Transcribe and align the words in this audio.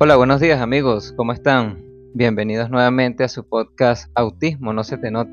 Hola, 0.00 0.14
buenos 0.14 0.40
días 0.40 0.60
amigos, 0.60 1.12
¿cómo 1.16 1.32
están? 1.32 1.84
Bienvenidos 2.14 2.70
nuevamente 2.70 3.24
a 3.24 3.28
su 3.28 3.48
podcast 3.48 4.08
Autismo, 4.14 4.72
no 4.72 4.84
se 4.84 4.96
te 4.96 5.10
nota. 5.10 5.32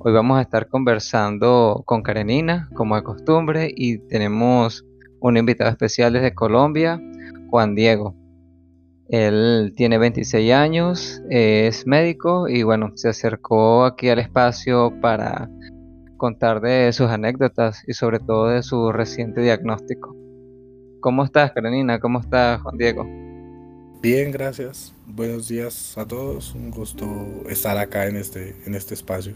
Hoy 0.00 0.12
vamos 0.12 0.36
a 0.36 0.42
estar 0.42 0.66
conversando 0.66 1.84
con 1.86 2.02
Karenina, 2.02 2.68
como 2.74 2.96
de 2.96 3.04
costumbre, 3.04 3.72
y 3.72 3.98
tenemos 4.08 4.84
un 5.20 5.36
invitado 5.36 5.70
especial 5.70 6.12
desde 6.12 6.34
Colombia, 6.34 7.00
Juan 7.50 7.76
Diego. 7.76 8.16
Él 9.10 9.72
tiene 9.76 9.98
26 9.98 10.52
años, 10.52 11.22
es 11.30 11.86
médico 11.86 12.48
y 12.48 12.64
bueno, 12.64 12.90
se 12.96 13.10
acercó 13.10 13.84
aquí 13.84 14.08
al 14.08 14.18
espacio 14.18 14.92
para 15.00 15.48
contar 16.16 16.60
de 16.60 16.92
sus 16.92 17.08
anécdotas 17.10 17.84
y 17.86 17.92
sobre 17.92 18.18
todo 18.18 18.48
de 18.48 18.64
su 18.64 18.90
reciente 18.90 19.40
diagnóstico. 19.40 20.16
¿Cómo 20.98 21.22
estás, 21.22 21.52
Karenina? 21.52 22.00
¿Cómo 22.00 22.18
estás, 22.18 22.60
Juan 22.60 22.76
Diego? 22.76 23.27
Bien, 24.00 24.30
gracias. 24.30 24.94
Buenos 25.06 25.48
días 25.48 25.98
a 25.98 26.06
todos. 26.06 26.54
Un 26.54 26.70
gusto 26.70 27.04
estar 27.48 27.76
acá 27.76 28.06
en 28.06 28.14
este, 28.14 28.54
en 28.64 28.74
este 28.74 28.94
espacio. 28.94 29.34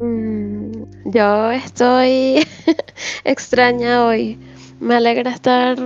Mm, 0.00 1.10
yo 1.10 1.50
estoy 1.50 2.42
extraña 3.24 4.06
hoy. 4.06 4.38
Me 4.80 4.94
alegra 4.94 5.30
estar 5.30 5.76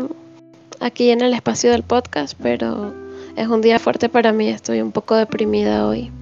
aquí 0.79 1.11
en 1.11 1.21
el 1.21 1.35
espacio 1.35 1.73
del 1.73 1.83
podcast, 1.83 2.39
pero 2.41 2.95
es 3.37 3.49
un 3.49 3.61
día 3.61 3.81
fuerte 3.81 4.09
para 4.09 4.33
mí. 4.33 4.49
Estoy 4.49 4.81
un 4.81 4.93
poco 4.93 5.17
deprimida 5.17 5.85
hoy. 5.85 6.13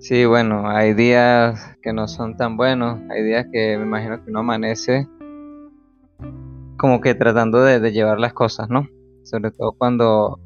Sí, 0.00 0.24
bueno, 0.24 0.68
hay 0.68 0.92
días 0.94 1.76
que 1.80 1.92
no 1.92 2.08
son 2.08 2.36
tan 2.36 2.56
buenos. 2.56 2.98
Hay 3.12 3.22
días 3.22 3.46
que 3.52 3.78
me 3.78 3.84
imagino 3.84 4.24
que 4.24 4.28
uno 4.28 4.40
amanece 4.40 5.06
como 6.76 7.00
que 7.00 7.14
tratando 7.14 7.62
de 7.62 7.92
llevar 7.92 8.18
las 8.18 8.32
cosas, 8.32 8.68
¿no? 8.68 8.88
Sobre 9.24 9.50
todo 9.50 9.72
cuando 9.72 10.40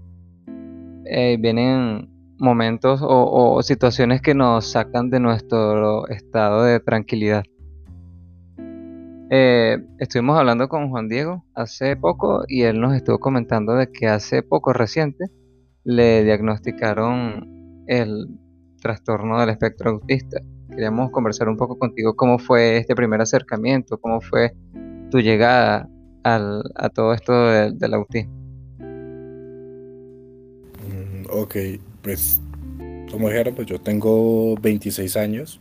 eh, 1.04 1.36
vienen 1.40 2.08
momentos 2.38 3.00
o, 3.02 3.62
situaciones 3.62 4.20
que 4.20 4.34
nos 4.34 4.70
sacan 4.72 5.10
de 5.10 5.20
nuestro 5.20 6.06
estado 6.08 6.64
de 6.64 6.80
tranquilidad. 6.80 7.44
Eh, 9.30 9.78
estuvimos 9.98 10.38
hablando 10.38 10.68
con 10.68 10.90
Juan 10.90 11.08
Diego 11.08 11.44
hace 11.54 11.96
poco 11.96 12.44
y 12.46 12.62
él 12.62 12.80
nos 12.80 12.94
estuvo 12.94 13.18
comentando 13.18 13.74
de 13.74 13.90
que 13.90 14.06
hace 14.06 14.42
poco 14.42 14.72
reciente 14.72 15.24
le 15.84 16.22
diagnosticaron 16.24 17.84
el 17.86 18.28
trastorno 18.80 19.40
del 19.40 19.50
espectro 19.50 19.90
autista. 19.90 20.40
Queríamos 20.70 21.10
conversar 21.10 21.48
un 21.48 21.56
poco 21.56 21.78
contigo 21.78 22.14
cómo 22.14 22.38
fue 22.38 22.76
este 22.76 22.94
primer 22.94 23.20
acercamiento, 23.20 23.98
cómo 23.98 24.20
fue 24.20 24.52
tu 25.10 25.20
llegada 25.20 25.88
a 26.24 26.88
todo 26.90 27.14
esto 27.14 27.32
del 27.72 27.94
autismo. 27.94 28.35
Ok, 31.30 31.56
pues 32.02 32.40
como 33.10 33.28
dijeron, 33.28 33.54
pues 33.54 33.66
yo 33.66 33.80
tengo 33.80 34.56
26 34.56 35.16
años. 35.16 35.60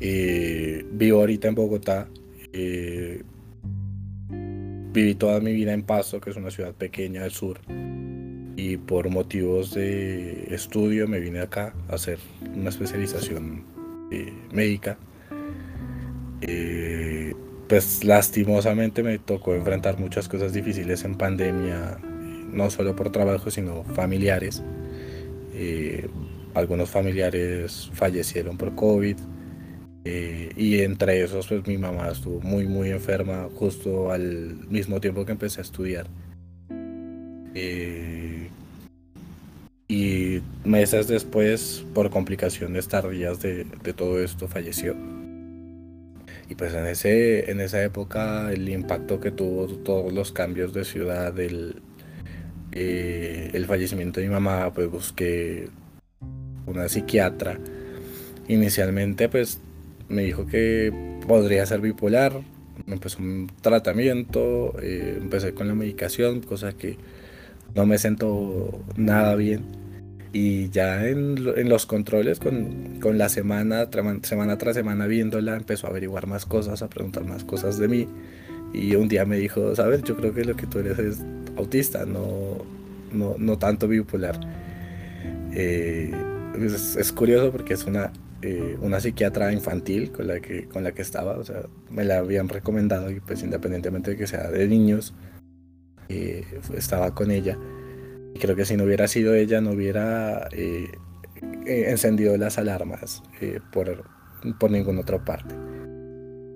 Eh, 0.00 0.86
vivo 0.92 1.20
ahorita 1.20 1.48
en 1.48 1.54
Bogotá. 1.54 2.08
Eh, 2.52 3.22
viví 4.92 5.14
toda 5.14 5.40
mi 5.40 5.52
vida 5.52 5.72
en 5.72 5.82
Pasto, 5.82 6.20
que 6.20 6.30
es 6.30 6.36
una 6.36 6.50
ciudad 6.50 6.72
pequeña 6.72 7.22
del 7.22 7.32
sur. 7.32 7.60
Y 8.56 8.78
por 8.78 9.10
motivos 9.10 9.74
de 9.74 10.54
estudio 10.54 11.06
me 11.06 11.20
vine 11.20 11.40
acá 11.40 11.74
a 11.88 11.96
hacer 11.96 12.18
una 12.54 12.70
especialización 12.70 13.64
eh, 14.10 14.32
médica. 14.52 14.98
pues 17.68 18.04
lastimosamente 18.04 19.02
me 19.02 19.18
tocó 19.18 19.54
enfrentar 19.54 19.98
muchas 19.98 20.28
cosas 20.28 20.52
difíciles 20.52 21.04
en 21.04 21.16
pandemia 21.16 21.98
no 22.56 22.70
solo 22.70 22.96
por 22.96 23.12
trabajo, 23.12 23.50
sino 23.50 23.84
familiares. 23.84 24.62
Eh, 25.54 26.08
algunos 26.54 26.90
familiares 26.90 27.90
fallecieron 27.92 28.56
por 28.56 28.74
COVID 28.74 29.16
eh, 30.04 30.50
y 30.56 30.80
entre 30.80 31.22
esos 31.22 31.48
pues 31.48 31.66
mi 31.66 31.78
mamá 31.78 32.08
estuvo 32.08 32.40
muy 32.40 32.66
muy 32.66 32.90
enferma 32.90 33.48
justo 33.54 34.10
al 34.10 34.56
mismo 34.68 35.00
tiempo 35.00 35.24
que 35.24 35.32
empecé 35.32 35.60
a 35.60 35.62
estudiar. 35.62 36.06
Eh, 37.54 38.48
y 39.88 40.40
meses 40.64 41.06
después, 41.06 41.84
por 41.94 42.10
complicaciones 42.10 42.88
tardías 42.88 43.40
de, 43.40 43.64
de, 43.64 43.92
todo 43.92 44.20
esto, 44.20 44.48
falleció. 44.48 44.96
Y 46.48 46.54
pues 46.54 46.74
en, 46.74 46.86
ese, 46.86 47.50
en 47.50 47.60
esa 47.60 47.82
época 47.82 48.52
el 48.52 48.68
impacto 48.68 49.20
que 49.20 49.30
tuvo 49.30 49.66
todos 49.66 50.12
los 50.12 50.32
cambios 50.32 50.72
de 50.72 50.84
ciudad, 50.84 51.38
el, 51.38 51.82
eh, 52.78 53.50
el 53.54 53.64
fallecimiento 53.64 54.20
de 54.20 54.26
mi 54.26 54.34
mamá, 54.34 54.70
pues 54.74 54.90
busqué 54.90 55.70
una 56.66 56.90
psiquiatra. 56.90 57.58
Inicialmente, 58.48 59.30
pues 59.30 59.60
me 60.10 60.24
dijo 60.24 60.46
que 60.46 60.92
podría 61.26 61.64
ser 61.64 61.80
bipolar. 61.80 62.42
Me 62.84 62.92
empezó 62.92 63.20
un 63.20 63.50
tratamiento, 63.62 64.74
eh, 64.82 65.16
empecé 65.22 65.54
con 65.54 65.68
la 65.68 65.74
medicación, 65.74 66.42
cosa 66.42 66.74
que 66.74 66.98
no 67.74 67.86
me 67.86 67.96
sentó 67.96 68.78
nada 68.94 69.34
bien. 69.36 69.64
Y 70.34 70.68
ya 70.68 71.08
en, 71.08 71.68
los 71.70 71.86
controles, 71.86 72.40
con, 72.40 73.00
con, 73.00 73.16
la 73.16 73.30
semana, 73.30 73.88
semana 74.22 74.58
tras 74.58 74.76
semana 74.76 75.06
viéndola, 75.06 75.56
empezó 75.56 75.86
a 75.86 75.90
averiguar 75.90 76.26
más 76.26 76.44
cosas, 76.44 76.82
a 76.82 76.90
preguntar 76.90 77.24
más 77.24 77.42
cosas 77.42 77.78
de 77.78 77.88
mí. 77.88 78.06
Y 78.74 78.94
un 78.96 79.08
día 79.08 79.24
me 79.24 79.38
dijo, 79.38 79.74
sabes, 79.74 80.02
yo 80.02 80.14
creo 80.14 80.34
que 80.34 80.44
lo 80.44 80.56
que 80.56 80.66
tú 80.66 80.80
eres 80.80 80.98
es 80.98 81.22
autista, 81.56 82.04
no, 82.04 82.58
no, 83.12 83.58
tanto 83.58 83.88
bipolar. 83.88 84.38
Eh, 85.52 86.12
es, 86.60 87.12
curioso 87.12 87.50
porque 87.50 87.74
es 87.74 87.84
una, 87.84 88.12
eh, 88.42 88.76
una 88.80 89.00
psiquiatra 89.00 89.52
infantil 89.52 90.12
con 90.12 90.26
la, 90.26 90.40
que, 90.40 90.66
con 90.66 90.84
la 90.84 90.92
que 90.92 91.02
estaba, 91.02 91.38
o 91.38 91.44
sea, 91.44 91.62
me 91.90 92.04
la 92.04 92.18
habían 92.18 92.48
recomendado 92.48 93.10
y 93.10 93.20
pues 93.20 93.42
independientemente 93.42 94.12
de 94.12 94.16
que 94.16 94.26
sea 94.26 94.50
de 94.50 94.66
niños, 94.68 95.14
eh, 96.08 96.44
estaba 96.74 97.14
con 97.14 97.30
ella. 97.30 97.58
Y 98.34 98.38
creo 98.38 98.54
que 98.54 98.64
si 98.64 98.76
no 98.76 98.84
hubiera 98.84 99.08
sido 99.08 99.34
ella, 99.34 99.60
no 99.60 99.70
hubiera 99.70 100.48
encendido 101.64 102.36
las 102.36 102.58
alarmas 102.58 103.22
por, 103.72 104.04
por 104.58 104.70
ninguna 104.70 105.00
otra 105.00 105.24
parte. 105.24 105.54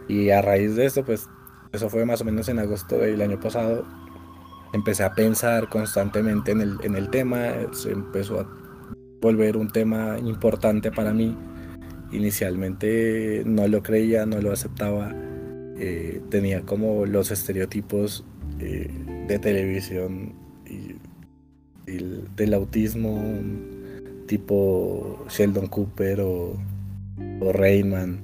Y 0.08 0.30
a 0.30 0.42
raíz 0.42 0.76
de 0.76 0.86
esto, 0.86 1.04
pues 1.04 1.28
eso 1.72 1.88
fue 1.88 2.04
más 2.04 2.20
o 2.20 2.24
menos 2.24 2.48
en 2.48 2.58
agosto 2.58 2.98
del 2.98 3.22
año 3.22 3.38
pasado, 3.38 3.86
empecé 4.72 5.04
a 5.04 5.14
pensar 5.14 5.68
constantemente 5.68 6.52
en 6.52 6.60
el, 6.60 6.76
en 6.82 6.94
el 6.96 7.10
tema, 7.10 7.52
se 7.72 7.92
empezó 7.92 8.40
a 8.40 8.60
volver 9.20 9.56
un 9.56 9.70
tema 9.70 10.18
importante 10.18 10.90
para 10.90 11.12
mí. 11.12 11.36
Inicialmente 12.12 13.42
no 13.46 13.68
lo 13.68 13.82
creía, 13.82 14.26
no 14.26 14.40
lo 14.40 14.52
aceptaba, 14.52 15.12
eh, 15.78 16.20
tenía 16.30 16.62
como 16.62 17.06
los 17.06 17.30
estereotipos 17.30 18.24
eh, 18.58 18.90
de 19.28 19.38
televisión 19.38 20.34
y, 20.66 20.96
del 22.36 22.54
autismo 22.54 23.20
tipo 24.26 25.26
Sheldon 25.28 25.66
Cooper 25.66 26.20
o, 26.20 26.56
o 27.40 27.52
Rayman. 27.52 28.20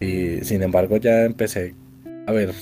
Y 0.00 0.42
sin 0.44 0.62
embargo 0.62 0.96
ya 0.96 1.24
empecé 1.24 1.74
a 2.26 2.32
ver 2.32 2.54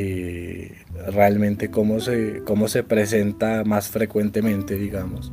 eh, 0.00 0.70
realmente 1.08 1.72
cómo 1.72 1.98
se, 1.98 2.42
cómo 2.44 2.68
se 2.68 2.84
presenta 2.84 3.64
más 3.64 3.88
frecuentemente, 3.88 4.78
digamos. 4.78 5.32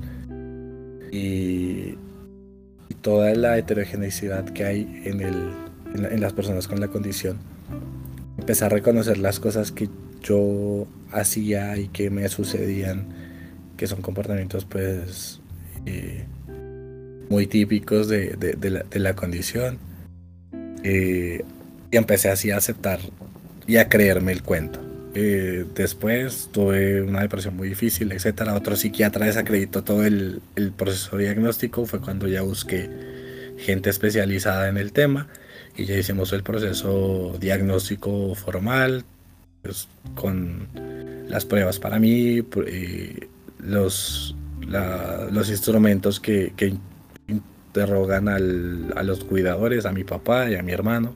Y, 1.12 2.00
toda 3.02 3.36
la 3.36 3.56
heterogeneidad 3.60 4.46
que 4.46 4.66
hay 4.66 5.02
en, 5.06 5.22
el, 5.22 5.52
en, 5.94 6.22
las 6.22 6.34
personas 6.34 6.68
con 6.68 6.80
la 6.80 6.88
condición. 6.88 7.38
Empecé 8.40 8.66
a 8.66 8.70
reconocer 8.70 9.20
las 9.20 9.40
cosas 9.40 9.72
que 9.72 9.90
yo 10.24 10.88
hacía 11.12 11.78
y 11.78 11.88
que 11.90 12.10
me 12.10 12.28
sucedían, 12.30 13.06
que 13.78 13.86
son 13.86 14.02
comportamientos 14.02 14.66
pues 14.66 15.40
eh, 15.86 16.26
muy 17.30 17.46
típicos 17.46 18.08
de, 18.08 18.30
de, 18.30 18.72
la, 18.72 18.82
de 18.82 19.00
la, 19.00 19.16
condición. 19.16 19.78
Eh, 20.82 21.44
y 21.92 21.98
empecé 21.98 22.30
así 22.30 22.50
a 22.50 22.58
aceptar 22.58 23.00
y 23.68 23.78
a 23.78 23.90
creerme 23.90 24.32
el 24.32 24.44
cuento. 24.44 24.86
Eh, 25.18 25.66
después 25.74 26.50
tuve 26.52 27.02
una 27.02 27.22
depresión 27.22 27.56
muy 27.56 27.70
difícil, 27.70 28.12
etcétera. 28.12 28.54
Otro 28.54 28.76
psiquiatra 28.76 29.26
desacreditó 29.26 29.82
todo 29.84 30.06
el, 30.06 30.42
proceso 30.76 31.18
diagnóstico. 31.18 31.86
Fue 31.86 32.02
cuando 32.02 32.28
ya 32.28 32.42
busqué 32.42 32.90
gente 33.58 33.90
especializada 33.90 34.68
en 34.68 34.78
el 34.78 34.92
tema 34.92 35.30
y 35.78 35.86
ya 35.86 35.98
hicimos 35.98 36.34
el 36.34 36.44
proceso 36.44 37.38
diagnóstico 37.40 38.36
formal 38.36 39.06
pues, 39.62 39.88
con 40.16 40.68
las 41.30 41.46
pruebas 41.46 41.80
para 41.80 41.98
mí, 41.98 42.44
eh, 42.68 43.28
los, 43.60 44.36
instrumentos 45.50 46.20
que, 46.20 46.52
que 46.58 46.74
interrogan 47.28 48.28
a 48.28 49.04
los 49.04 49.24
cuidadores, 49.24 49.86
a 49.86 49.94
mi 49.94 50.04
papá 50.04 50.50
y 50.52 50.56
a 50.56 50.62
mi 50.62 50.74
hermano. 50.74 51.16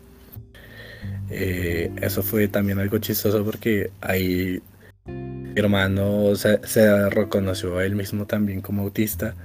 Eh, 1.30 1.92
eso 2.02 2.24
fue 2.24 2.48
también 2.48 2.80
algo 2.80 2.98
chistoso 2.98 3.44
porque 3.46 3.92
ahí 4.02 4.62
Mi 5.06 5.60
hermano 5.60 6.36
se, 6.36 6.58
reconoció 7.10 7.78
a 7.78 7.86
él 7.86 7.96
mismo 7.96 8.26
también 8.26 8.62
como 8.62 8.84
autista. 8.84 9.36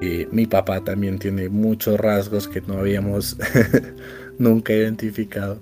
Y 0.00 0.26
mi 0.32 0.46
papá 0.46 0.82
también 0.82 1.18
tiene 1.18 1.48
muchos 1.48 1.98
rasgos 2.00 2.48
que 2.48 2.60
no 2.62 2.78
habíamos 2.78 3.36
nunca 4.38 4.72
identificado. 4.72 5.60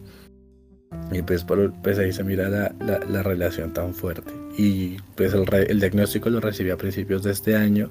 Y 1.12 1.23
pues, 1.23 1.44
por, 1.44 1.73
pues 1.82 1.99
ahí 1.99 2.12
se 2.12 2.25
mira 2.25 2.49
la, 2.49 2.75
la, 2.81 3.23
relación 3.23 3.73
tan 3.73 3.94
fuerte. 3.94 4.32
Y 4.56 4.97
pues 5.15 5.35
el, 5.35 5.47
el, 5.53 5.81
diagnóstico 5.81 6.31
lo 6.31 6.41
recibí 6.41 6.71
a 6.71 6.77
principios 6.77 7.23
de 7.23 7.32
este 7.32 7.55
año. 7.55 7.88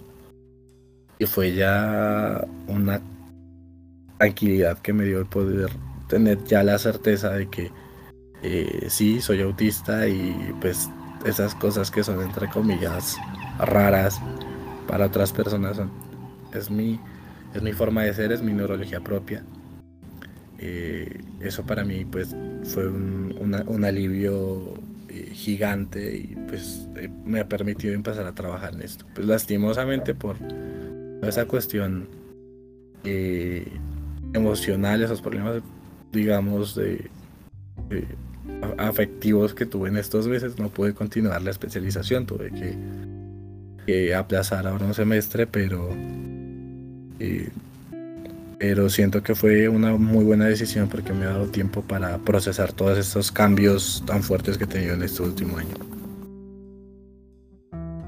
Y 1.20 1.26
fue 1.26 1.54
ya 1.54 2.46
una 2.68 3.02
tranquilidad 4.18 4.80
que 4.80 4.94
me 4.94 5.06
dio 5.06 5.20
el 5.20 5.26
poder 5.26 5.70
tener 6.10 6.44
ya 6.44 6.64
la 6.64 6.78
certeza 6.78 7.30
de 7.30 7.48
que 7.48 7.72
eh, 8.42 8.88
sí, 8.90 9.22
soy 9.22 9.42
autista 9.42 10.08
y 10.08 10.54
pues 10.60 10.90
esas 11.26 11.56
cosas 11.56 11.92
que 11.92 12.04
son 12.04 12.22
entre 12.22 12.50
comillas 12.50 13.18
raras 13.60 14.20
para 14.88 15.06
otras 15.06 15.32
personas 15.32 15.78
son, 15.78 15.92
es, 16.54 16.70
mi, 16.72 17.00
es 17.54 17.62
mi 17.62 17.74
forma 17.74 18.04
de 18.04 18.14
ser, 18.14 18.32
es 18.32 18.42
mi 18.42 18.54
neurología 18.54 19.02
propia. 19.02 19.44
Eh, 20.58 21.22
eso 21.40 21.64
para 21.64 21.86
mí 21.86 22.04
pues 22.04 22.36
fue 22.64 22.88
un, 22.88 23.86
alivio 23.86 24.74
eh, 25.08 25.30
gigante 25.32 26.18
y 26.18 26.36
pues 26.48 26.88
me 27.24 27.40
ha 27.40 27.48
permitido 27.48 27.94
empezar 27.94 28.26
a 28.26 28.34
trabajar 28.34 28.74
en 28.74 28.82
esto. 28.82 29.06
Pues 29.14 29.28
lastimosamente 29.28 30.16
por 30.16 30.38
esa 31.22 31.46
cuestión 31.46 32.08
emocional, 34.34 35.02
esos 35.02 35.22
problemas 35.22 35.62
digamos 36.12 36.76
de 36.76 37.10
afectivos 38.78 39.54
que 39.54 39.66
tuve 39.66 39.90
en 39.90 39.98
estos 39.98 40.28
meses, 40.28 40.58
no 40.58 40.70
pude 40.70 40.94
continuar 40.94 41.42
la 41.42 41.52
especialización, 41.52 42.26
tuve 42.26 42.52
que, 42.52 44.14
aplazar 44.14 44.68
ahora 44.68 44.86
un 44.86 44.94
semestre, 44.94 45.48
pero, 45.48 45.90
eh, 47.20 47.50
pero 48.60 48.88
siento 48.88 49.24
que 49.24 49.34
fue 49.34 49.68
una 49.68 49.98
muy 49.98 50.24
buena 50.24 50.46
decisión 50.46 50.88
porque 50.90 51.12
me 51.12 51.26
ha 51.26 51.30
dado 51.30 51.48
tiempo 51.48 51.82
para 51.82 52.20
procesar 52.20 52.72
todos 52.72 53.00
estos 53.00 53.32
cambios 53.32 54.04
tan 54.06 54.22
fuertes 54.22 54.60
que 54.60 54.66
he 54.66 54.68
tenido 54.68 54.94
en 54.94 55.02
este 55.02 55.24
último 55.24 55.58
año. 55.58 55.74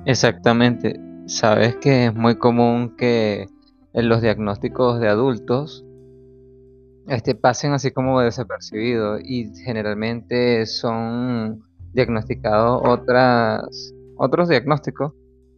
Exactamente, 0.05 0.99
sabes 1.25 1.75
que 1.77 2.07
es 2.07 2.13
muy 2.13 2.35
común 2.35 2.95
que 2.95 3.47
en 3.93 4.09
los 4.09 4.21
diagnósticos 4.21 4.99
de 4.99 5.07
adultos 5.07 5.83
este, 7.11 7.35
pasen 7.35 7.73
así 7.73 7.91
como 7.91 8.21
desapercibidos 8.21 9.21
y 9.25 9.51
generalmente 9.65 10.65
son 10.65 11.61
diagnosticados 11.93 12.81
otras, 12.85 13.93
otros 14.15 14.47
diagnósticos, 14.47 15.13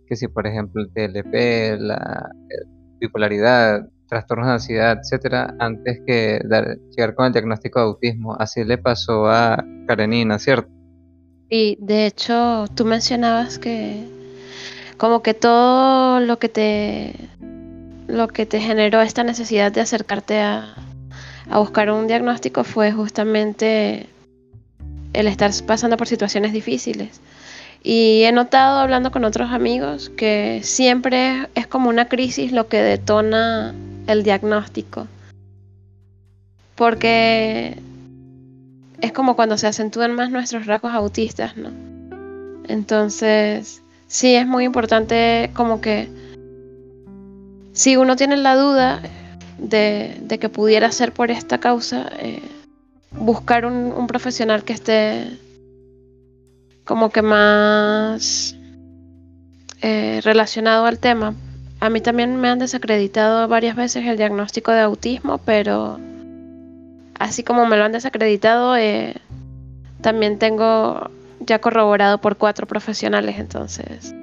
que 0.07 0.15
si 0.15 0.27
por 0.27 0.47
ejemplo 0.47 0.81
el 0.81 0.91
TLP, 0.91 1.79
la 1.79 2.31
bipolaridad, 2.99 3.87
trastornos 4.07 4.47
de 4.47 4.53
ansiedad, 4.53 4.97
etcétera, 4.99 5.55
antes 5.59 6.01
que 6.07 6.41
llegar 6.89 7.13
con 7.13 7.27
el 7.27 7.33
diagnóstico 7.33 7.79
de 7.79 7.85
autismo. 7.85 8.35
Así 8.39 8.63
le 8.63 8.79
pasó 8.79 9.27
a 9.27 9.63
Karenina, 9.87 10.39
¿cierto? 10.39 10.71
Y 11.49 11.77
de 11.79 12.07
hecho, 12.07 12.65
tú 12.73 12.83
mencionabas 12.83 13.59
que 13.59 14.07
como 14.97 15.21
que 15.21 15.35
todo 15.35 16.19
lo 16.19 16.39
que 16.39 16.49
te 16.49 17.13
lo 18.07 18.27
que 18.27 18.47
te 18.47 18.59
generó 18.59 19.01
esta 19.01 19.23
necesidad 19.23 19.71
de 19.71 19.81
acercarte 19.81 20.39
a, 20.39 20.75
a 21.49 21.59
buscar 21.59 21.91
un 21.91 22.07
diagnóstico 22.07 22.63
fue 22.63 22.91
justamente 22.91 24.07
el 25.13 25.27
estar 25.27 25.51
pasando 25.65 25.97
por 25.97 26.07
situaciones 26.07 26.53
difíciles. 26.53 27.21
Y 27.83 28.23
he 28.23 28.31
notado 28.31 28.79
hablando 28.79 29.11
con 29.11 29.25
otros 29.25 29.51
amigos 29.51 30.09
que 30.15 30.61
siempre 30.63 31.49
es 31.53 31.67
como 31.67 31.89
una 31.89 32.07
crisis 32.07 32.51
lo 32.51 32.67
que 32.67 32.81
detona 32.81 33.75
el 34.07 34.23
diagnóstico. 34.23 35.07
Porque 36.75 37.77
es 39.01 39.11
como 39.11 39.35
cuando 39.35 39.57
se 39.57 39.67
acentúan 39.67 40.13
más 40.15 40.31
nuestros 40.31 40.65
rasgos 40.65 40.93
autistas, 40.93 41.57
¿no? 41.57 41.71
Entonces, 42.67 43.83
sí 44.07 44.33
es 44.35 44.47
muy 44.47 44.63
importante 44.63 45.51
como 45.53 45.81
que 45.81 46.07
si 47.73 47.97
uno 47.97 48.15
tiene 48.15 48.37
la 48.37 48.55
duda, 48.55 49.01
de, 49.57 50.37
que 50.39 50.49
pudiera 50.49 50.91
ser 50.91 51.13
por 51.13 51.31
esta 51.31 51.59
causa, 51.59 52.09
eh, 52.19 52.41
buscar 53.11 53.65
un, 53.65 54.07
profesional 54.07 54.63
que 54.63 54.73
esté 54.73 55.39
como 56.85 57.09
que 57.11 57.21
más 57.21 58.55
eh, 59.81 60.21
relacionado 60.23 60.85
al 60.85 60.99
tema. 60.99 61.33
A 61.79 61.89
mí 61.89 62.01
también 62.01 62.37
me 62.37 62.49
han 62.49 62.59
desacreditado 62.59 63.47
varias 63.47 63.75
veces 63.75 64.05
el 64.05 64.17
diagnóstico 64.17 64.71
de 64.71 64.81
autismo, 64.81 65.37
pero 65.39 65.99
así 67.19 67.43
como 67.43 67.65
me 67.65 67.77
lo 67.77 67.83
han 67.83 67.91
desacreditado, 67.91 68.75
eh, 68.75 69.15
también 70.01 70.39
tengo 70.39 71.09
ya 71.39 71.59
corroborado 71.59 72.19
por 72.19 72.37
cuatro 72.37 72.67
profesionales, 72.67 73.37
entonces 73.37 74.13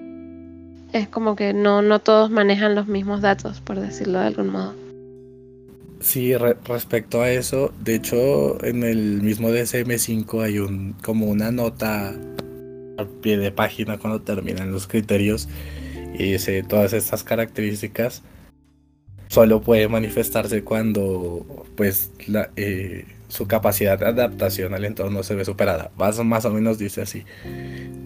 es 0.92 1.08
como 1.08 1.36
que 1.36 1.52
no, 1.52 1.82
no 1.82 2.00
todos 2.00 2.30
manejan 2.30 2.74
los 2.74 2.86
mismos 2.86 3.20
datos, 3.20 3.60
por 3.60 3.78
decirlo 3.78 4.20
de 4.20 4.26
algún 4.26 4.48
modo. 4.48 4.74
Sí, 6.00 6.34
respecto 6.36 7.20
a 7.20 7.30
eso, 7.30 7.72
de 7.78 7.94
hecho 7.94 8.64
en 8.64 8.84
el 8.84 9.20
mismo 9.22 9.50
DSM5 9.50 10.42
hay 10.42 10.58
un 10.58 10.94
como 11.02 11.26
una 11.26 11.52
nota 11.52 12.14
al 12.96 13.08
pie 13.20 13.36
de 13.36 13.52
página 13.52 13.98
cuando 13.98 14.22
terminan 14.22 14.72
los 14.72 14.86
criterios 14.86 15.48
y 16.18 16.32
dice 16.32 16.62
todas 16.62 16.94
estas 16.94 17.22
características 17.22 18.22
solo 19.28 19.60
puede 19.60 19.88
manifestarse 19.88 20.64
cuando 20.64 21.66
pues 21.76 22.10
la, 22.26 22.50
eh, 22.56 23.04
su 23.30 23.46
capacidad 23.46 23.98
de 23.98 24.06
adaptación 24.06 24.74
al 24.74 24.84
entorno 24.84 25.22
se 25.22 25.34
ve 25.34 25.44
superada. 25.44 25.90
Más, 25.96 26.18
o 26.18 26.50
menos 26.50 26.78
dice 26.78 27.02
así. 27.02 27.24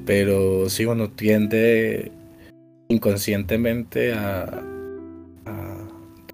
Pero 0.05 0.69
si 0.69 0.85
uno 0.85 1.11
tiende 1.11 2.13
inconscientemente 2.89 4.13
a, 4.13 4.63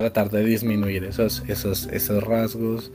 tratar 0.01 0.31
de 0.31 0.43
disminuir 0.43 1.05
esos, 1.05 1.45
esos, 1.47 1.87
esos 1.89 2.25
rasgos. 2.25 2.91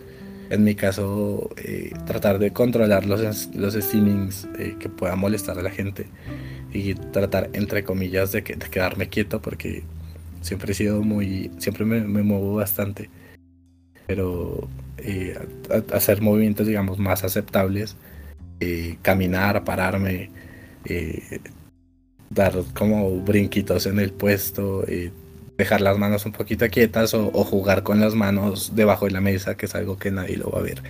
En 0.50 0.64
mi 0.64 0.74
caso, 0.74 1.52
eh, 1.58 1.94
tratar 2.08 2.40
de 2.40 2.52
controlar 2.52 3.06
los, 3.06 3.50
los 3.56 3.74
steamings 3.76 4.48
eh, 4.58 4.76
que 4.80 4.90
puedan 4.90 5.20
molestar 5.20 5.60
a 5.60 5.62
la 5.62 5.70
gente 5.70 6.08
y 6.74 6.96
tratar, 6.96 7.52
entre 7.54 7.84
comillas, 7.84 8.32
de, 8.32 8.44
que, 8.44 8.56
de, 8.56 8.68
quedarme 8.70 9.08
quieto 9.08 9.40
porque 9.40 9.84
siempre 10.42 10.72
he 10.72 10.76
sido 10.76 11.04
muy, 11.04 11.52
siempre 11.60 11.86
me, 11.86 12.02
me 12.02 12.24
muevo 12.24 12.56
bastante. 12.56 13.10
Pero 14.08 14.68
eh, 14.98 15.38
hacer 15.94 16.22
movimientos, 16.22 16.66
digamos, 16.66 16.98
más 16.98 17.24
aceptables, 17.24 17.96
caminar, 19.04 19.64
pararme, 19.64 20.32
dar 22.32 22.54
como 22.74 23.20
brinquitos 23.22 23.86
en 23.86 24.00
el 24.00 24.12
puesto, 24.12 24.84
dejar 25.58 25.82
las 25.82 25.98
manos 25.98 26.26
un 26.26 26.32
poquito 26.32 26.68
quietas 26.70 27.14
o, 27.14 27.30
jugar 27.44 27.84
con 27.84 28.00
las 28.00 28.14
manos 28.14 28.76
debajo 28.76 29.06
de 29.06 29.12
la 29.12 29.22
mesa, 29.22 29.56
que 29.56 29.66
es 29.66 29.76
algo 29.76 29.98
que 29.98 30.12
nadie 30.12 30.38
lo 30.38 30.50
va 30.50 30.60
a 30.60 30.64
ver. 30.64 30.82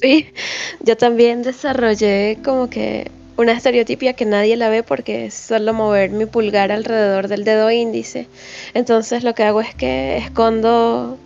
sí, 0.00 0.28
yo 0.80 0.96
también 0.96 1.42
desarrollé 1.42 2.38
como 2.44 2.70
que 2.70 3.10
una 3.36 3.52
estereotipia 3.52 4.14
que 4.14 4.24
nadie 4.24 4.56
la 4.56 4.68
ve 4.68 4.82
porque 4.82 5.26
es 5.26 5.34
solo 5.34 5.74
mover 5.74 6.10
mi 6.10 6.26
pulgar 6.26 6.70
alrededor 6.70 7.28
del 7.28 7.44
dedo 7.44 7.70
índice. 7.70 8.28
Entonces 8.74 9.24
lo 9.24 9.34
que 9.34 9.42
hago 9.42 9.60
es 9.60 9.74
que 9.74 10.16
escondo 10.18 11.18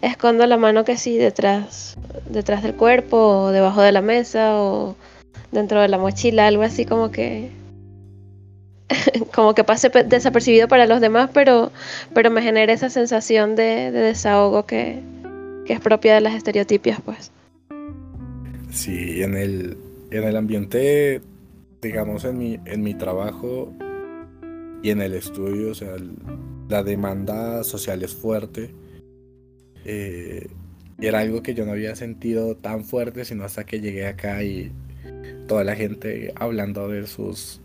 escondo 0.00 0.46
la 0.46 0.56
mano 0.56 0.84
que 0.84 0.96
sí 0.96 1.16
detrás 1.16 1.96
detrás 2.28 2.62
del 2.64 2.74
cuerpo 2.74 3.16
o 3.18 3.50
debajo 3.52 3.82
de 3.82 3.92
la 3.92 4.00
mesa 4.00 4.56
o 4.56 4.96
dentro 5.52 5.80
de 5.80 5.88
la 5.88 5.98
mochila, 5.98 6.46
algo 6.46 6.62
así 6.62 6.86
como 6.86 7.12
que 7.12 7.50
como 9.34 9.54
que 9.54 9.64
pase 9.64 9.90
desapercibido 10.06 10.68
para 10.68 10.86
los 10.86 11.00
demás, 11.00 11.30
pero, 11.32 11.72
pero 12.14 12.30
me 12.30 12.42
genera 12.42 12.72
esa 12.72 12.90
sensación 12.90 13.56
de, 13.56 13.90
desahogo 13.90 14.66
que, 14.66 15.02
es 15.66 15.80
propia 15.80 16.14
de 16.14 16.20
las 16.20 16.34
estereotipias, 16.34 17.00
pues. 17.02 17.30
Sí, 18.70 19.22
en 19.22 19.36
el, 19.36 19.78
en 20.10 20.24
el 20.24 20.36
ambiente, 20.36 21.22
digamos, 21.80 22.24
en 22.26 22.36
mi, 22.36 22.60
en 22.66 22.82
mi 22.82 22.92
trabajo 22.92 23.72
y 24.82 24.90
en 24.90 25.00
el 25.00 25.14
estudio, 25.14 25.70
o 25.70 25.74
sea, 25.74 25.96
la 26.68 26.82
demanda 26.82 27.64
social 27.64 28.02
es 28.02 28.14
fuerte. 28.14 28.74
Eh, 29.86 30.46
era 31.00 31.20
algo 31.20 31.42
que 31.42 31.54
yo 31.54 31.64
no 31.64 31.72
había 31.72 31.96
sentido 31.96 32.54
tan 32.54 32.84
fuerte, 32.84 33.24
sino 33.24 33.44
hasta 33.44 33.64
que 33.64 33.80
llegué 33.80 34.06
acá 34.06 34.42
y 34.42 34.72
toda 35.48 35.64
la 35.64 35.74
gente 35.74 36.32
hablando 36.36 36.88
de 36.88 37.06
sus 37.06 37.60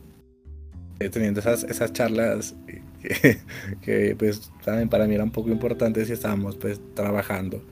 teniendo 0.98 1.40
esas, 1.40 1.64
esas 1.64 1.94
charlas 1.94 2.56
que, 3.82 4.16
pues 4.18 4.52
también 4.64 4.90
para 4.90 5.08
mí 5.08 5.16
era 5.16 5.24
un 5.24 5.32
poco 5.32 5.50
importantes 5.50 6.10
y 6.10 6.14
estábamos 6.14 6.56
pues 6.58 6.80
trabajando, 6.94 7.64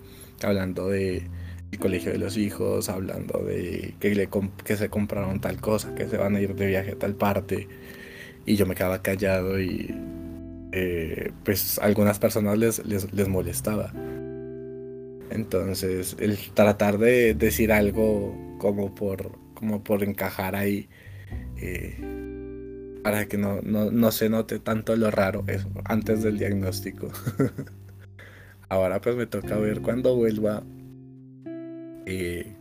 hablando 0.44 0.90
de 0.90 1.28
el 1.72 1.80
colegio 1.80 2.12
de 2.12 2.18
los 2.18 2.38
hijos, 2.38 2.90
hablando 2.90 3.40
de 3.40 3.96
que, 4.00 4.16
le 4.16 4.30
que 4.64 4.78
se 4.78 4.90
compraron 4.90 5.42
tal 5.42 5.60
cosa, 5.60 5.94
que 5.96 6.08
se 6.08 6.18
van 6.18 6.36
a 6.36 6.42
ir 6.42 6.56
de 6.56 6.68
viaje 6.68 6.92
a 6.92 7.00
tal 7.00 7.16
parte. 7.16 7.68
Y 8.46 8.56
yo 8.56 8.66
me 8.66 8.76
quedaba 8.76 9.02
callado 9.02 9.60
y 9.60 9.94
eh, 10.72 11.32
pues 11.44 11.80
a 11.80 11.86
algunas 11.86 12.20
personas 12.20 12.58
les, 12.58 12.86
les, 12.86 13.28
molestaba. 13.28 13.92
Entonces, 15.32 16.16
el 16.20 16.38
tratar 16.54 16.98
de 16.98 17.34
decir 17.34 17.72
algo 17.72 18.58
como 18.60 18.94
por, 18.94 19.32
como 19.56 19.84
por 19.84 20.04
encajar 20.04 20.56
ahí, 20.56 20.88
eh, 21.58 22.25
para 23.06 23.28
que 23.28 23.38
no, 23.38 23.60
no, 23.62 23.92
no, 23.92 24.12
se 24.12 24.30
note 24.30 24.58
tanto 24.58 24.96
lo 24.96 25.12
raro 25.12 25.44
eso, 25.46 25.70
antes 25.84 26.24
del 26.24 26.40
diagnóstico. 26.40 27.10
Ahora 28.70 29.00
pues 29.00 29.16
me 29.16 29.28
toca 29.28 29.58
ver 29.58 29.82
cuando 29.82 30.16
vuelva 30.16 30.64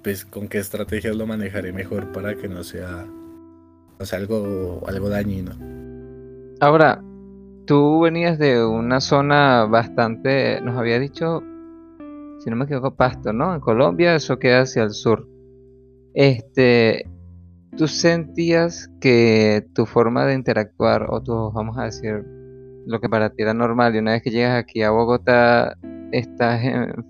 pues 0.02 0.26
con 0.26 0.48
qué 0.48 0.58
estrategias 0.58 1.16
lo 1.16 1.26
manejaré 1.26 1.72
mejor 1.72 2.12
para 2.12 2.34
que 2.34 2.46
no 2.46 2.62
sea, 2.62 3.06
algo, 4.12 4.82
algo 4.86 5.08
dañino. 5.08 5.52
Ahora, 6.60 7.02
tú 7.64 8.00
venías 8.00 8.38
de 8.38 8.62
una 8.62 9.00
zona 9.00 9.64
bastante, 9.64 10.60
nos 10.60 10.76
había 10.76 10.98
dicho, 10.98 11.42
si 12.40 12.50
no 12.50 12.56
me 12.56 12.66
equivoco, 12.66 12.94
Pasto, 12.94 13.32
¿no? 13.32 13.54
En 13.54 13.60
Colombia, 13.60 14.14
eso 14.14 14.38
queda 14.38 14.60
hacia 14.60 14.82
el 14.82 14.90
sur. 14.90 15.26
Este, 16.12 17.06
¿tú 17.76 17.88
sentías 17.88 18.90
que 19.00 19.66
tu 19.74 19.86
forma 19.86 20.26
de 20.26 20.34
interactuar, 20.34 21.06
o 21.10 21.22
tu, 21.22 21.52
vamos 21.52 21.76
a 21.78 21.84
decir, 21.84 22.24
lo 22.86 23.00
que 23.00 23.08
para 23.08 23.30
ti 23.30 23.42
era 23.42 23.54
normal, 23.54 23.94
y 23.94 23.98
una 23.98 24.12
vez 24.12 24.22
que 24.22 24.30
llegas 24.30 24.58
aquí 24.58 24.82
a 24.82 24.90
Bogotá, 24.90 25.76
estás 26.12 26.62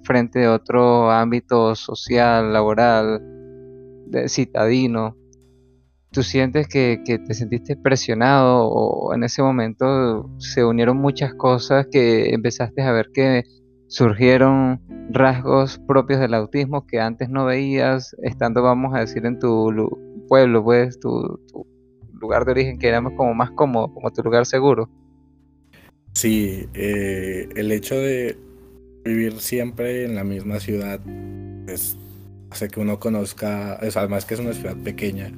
frente 0.02 0.40
de 0.40 0.48
otro 0.48 1.10
ámbito 1.10 1.74
social, 1.74 2.52
laboral, 2.52 3.20
de 4.06 4.28
citadino, 4.28 5.16
tú 6.14 6.22
sientes 6.22 6.68
que, 6.68 7.02
te 7.04 7.34
sentiste 7.34 7.76
presionado 7.76 8.68
o 8.68 9.12
en 9.14 9.24
ese 9.24 9.42
momento 9.42 10.30
se 10.38 10.64
unieron 10.64 10.96
muchas 10.96 11.34
cosas 11.34 11.88
que 11.90 12.32
empezaste 12.32 12.82
a 12.82 12.92
ver 12.92 13.10
que 13.12 13.42
surgieron 13.88 14.80
rasgos 15.10 15.78
propios 15.86 16.20
del 16.20 16.34
autismo 16.34 16.86
que 16.86 17.00
antes 17.00 17.28
no 17.28 17.44
veías, 17.44 18.16
estando, 18.22 18.62
vamos 18.62 18.94
a 18.94 19.00
decir, 19.00 19.26
en 19.26 19.38
tu 19.40 19.70
pueblo, 20.28 20.62
pues, 20.62 20.98
tu, 20.98 21.40
lugar 22.12 22.44
de 22.44 22.52
origen, 22.52 22.78
que 22.78 22.88
era 22.88 23.02
como 23.02 23.34
más 23.34 23.50
cómodo, 23.50 23.92
como 23.92 24.12
tu 24.12 24.22
lugar 24.22 24.46
seguro. 24.46 24.88
Sí, 26.14 26.68
eh, 26.74 27.48
el 27.56 27.72
hecho 27.72 27.96
de 27.96 28.38
vivir 29.04 29.40
siempre 29.40 30.04
en 30.04 30.14
la 30.14 30.24
misma 30.24 30.60
ciudad 30.60 31.00
pues, 31.66 31.96
hace 32.50 32.68
que 32.68 32.80
uno 32.80 32.98
conozca, 32.98 33.74
además 33.74 34.24
que 34.24 34.34
es 34.34 34.40
una 34.40 34.52
ciudad 34.52 34.76
pequeña, 34.76 35.32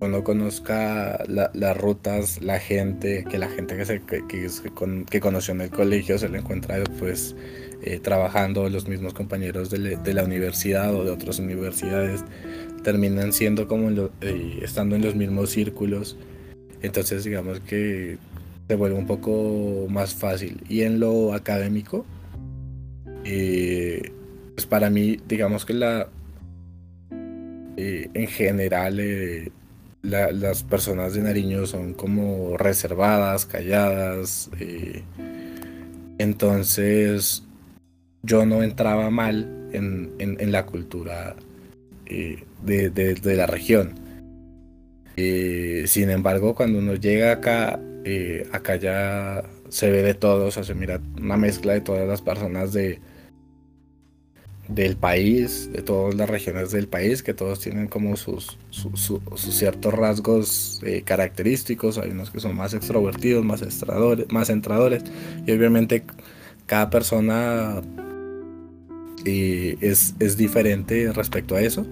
uno 0.00 0.24
conozca 0.24 1.22
las 1.26 1.76
rutas, 1.76 2.40
la 2.40 2.58
gente, 2.58 3.24
que 3.24 3.38
la 3.38 3.48
gente 3.48 3.76
que, 3.76 3.84
se, 3.84 4.00
que, 4.00 4.22
que, 4.26 5.20
conoció 5.20 5.52
en 5.54 5.60
el 5.62 5.70
colegio 5.70 6.18
se 6.18 6.28
le 6.28 6.38
encuentra 6.38 6.78
después 6.78 7.36
eh, 7.82 8.00
trabajando, 8.00 8.68
los 8.70 8.88
mismos 8.88 9.12
compañeros 9.12 9.70
de, 9.70 10.14
la 10.14 10.24
universidad 10.24 10.94
o 10.94 11.04
de 11.04 11.10
otras 11.10 11.38
universidades 11.38 12.24
terminan 12.82 13.32
siendo 13.32 13.66
como 13.66 13.90
eh, 14.20 14.60
estando 14.62 14.96
en 14.96 15.02
los 15.02 15.14
mismos 15.14 15.50
círculos. 15.50 16.16
Entonces 16.82 17.24
digamos 17.24 17.60
que 17.60 18.18
se 18.68 18.74
vuelve 18.76 18.96
un 18.96 19.06
poco 19.06 19.86
más 19.88 20.14
fácil. 20.14 20.62
Y 20.68 20.82
en 20.82 21.00
lo 21.00 21.34
académico, 21.34 22.06
eh, 23.24 24.12
pues 24.54 24.66
para 24.66 24.90
mí, 24.90 25.18
digamos 25.28 25.64
que 25.64 25.74
la 25.74 26.08
eh, 27.76 28.10
en 28.14 28.26
general 28.26 29.00
las 30.02 30.62
personas 30.62 31.14
de 31.14 31.22
Nariño 31.22 31.66
son 31.66 31.94
como 31.94 32.56
reservadas, 32.56 33.46
calladas. 33.46 34.50
entonces 36.18 37.44
yo 38.22 38.44
no 38.46 38.62
entraba 38.62 39.10
mal 39.10 39.60
en, 39.72 40.52
la 40.52 40.66
cultura 40.66 41.36
de, 42.62 43.36
la 43.36 43.46
región. 43.46 43.94
sin 45.16 46.10
embargo, 46.10 46.54
cuando 46.54 46.78
uno 46.78 46.94
llega 46.94 47.32
acá, 47.32 47.80
acá 48.52 48.76
ya 48.76 49.42
se 49.68 49.90
ve 49.90 50.02
de 50.02 50.14
todos, 50.14 50.48
o 50.48 50.50
sea, 50.50 50.64
se 50.64 50.74
mira 50.74 51.00
una 51.16 51.36
mezcla 51.36 51.72
de 51.72 51.80
todas 51.80 52.06
las 52.06 52.22
personas 52.22 52.72
de, 52.72 53.00
del 54.70 54.96
país, 54.96 55.70
de 55.72 55.82
todas 55.82 56.14
las 56.14 56.30
regiones 56.30 56.70
del 56.70 56.88
país, 56.88 57.22
que 57.22 57.34
todos 57.34 57.60
tienen 57.60 57.88
como 57.88 58.16
sus, 58.16 58.56
sus, 58.70 59.20
ciertos 59.36 59.92
rasgos 59.92 60.80
eh, 60.84 61.02
característicos, 61.02 61.98
hay 61.98 62.10
unos 62.10 62.30
que 62.30 62.40
son 62.40 62.56
más 62.56 62.72
extrovertidos, 62.72 63.44
más, 63.44 63.62
más 64.28 64.50
entradores, 64.50 65.02
y 65.46 65.52
obviamente 65.52 66.04
cada 66.66 66.88
persona 66.88 67.82
eh, 69.24 69.76
es, 69.80 70.14
es, 70.20 70.36
diferente 70.36 71.12
respecto 71.12 71.56
a 71.56 71.62
eso. 71.62 71.86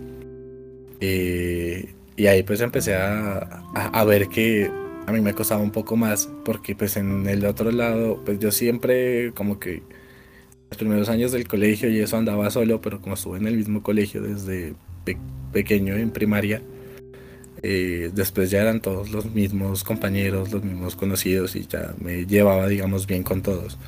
Y 1.01 2.27
ahí 2.27 2.43
pues 2.43 2.61
empecé 2.61 2.97
a, 2.97 3.39
a, 3.75 4.05
ver 4.05 4.29
que 4.29 4.71
a 5.07 5.13
mí 5.13 5.21
me 5.21 5.35
costaba 5.35 5.63
un 5.63 5.71
poco 5.71 5.97
más, 5.97 6.29
porque 6.45 6.75
pues 6.75 6.97
en 6.97 7.29
el 7.29 7.45
otro 7.47 7.71
lado, 7.71 8.21
pues 8.25 8.39
yo 8.41 8.51
siempre 8.51 9.33
como 9.35 9.61
que 9.61 9.83
los 10.71 10.79
primeros 10.79 11.09
años 11.09 11.33
del 11.33 11.47
colegio 11.47 11.89
y 11.91 12.01
eso 12.01 12.17
andaba 12.17 12.51
solo, 12.51 12.81
pero 12.81 13.01
como 13.01 13.15
estuve 13.15 13.39
en 13.39 13.47
el 13.47 13.57
mismo 13.57 13.83
colegio 13.83 14.21
desde 14.23 14.75
pequeño 15.53 15.97
en 15.97 16.11
primaria, 16.11 16.61
eh, 17.63 18.11
después 18.15 18.51
ya 18.51 18.63
eran 18.63 18.81
todos 18.81 19.11
los 19.11 19.33
mismos 19.33 19.83
compañeros, 19.83 20.53
los 20.53 20.63
mismos 20.63 20.95
conocidos 20.95 21.57
y 21.57 21.67
ya 21.67 21.95
me 22.01 22.27
llevaba, 22.27 22.69
digamos, 22.69 23.07
bien 23.07 23.23
con 23.23 23.43
todos. 23.43 23.79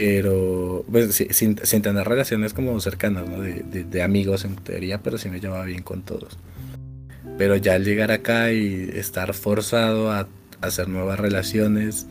Pero, 0.00 0.82
pues, 0.90 1.14
sin, 1.30 1.56
tener 1.56 2.08
relaciones 2.08 2.54
como 2.54 2.80
cercanas, 2.80 3.28
¿no? 3.28 3.42
de, 3.42 3.62
de, 3.62 4.02
amigos 4.02 4.46
en 4.46 4.56
teoría, 4.56 5.02
pero 5.02 5.18
sí 5.18 5.28
me 5.28 5.40
llevaba 5.40 5.66
bien 5.66 5.82
con 5.82 6.00
todos. 6.00 6.38
Pero 7.36 7.54
ya 7.56 7.74
al 7.74 7.84
llegar 7.84 8.10
acá 8.10 8.50
y 8.50 8.88
estar 8.94 9.34
forzado 9.34 10.10
a 10.10 10.26
hacer 10.62 10.88
nuevas 10.88 11.20
relaciones, 11.20 12.06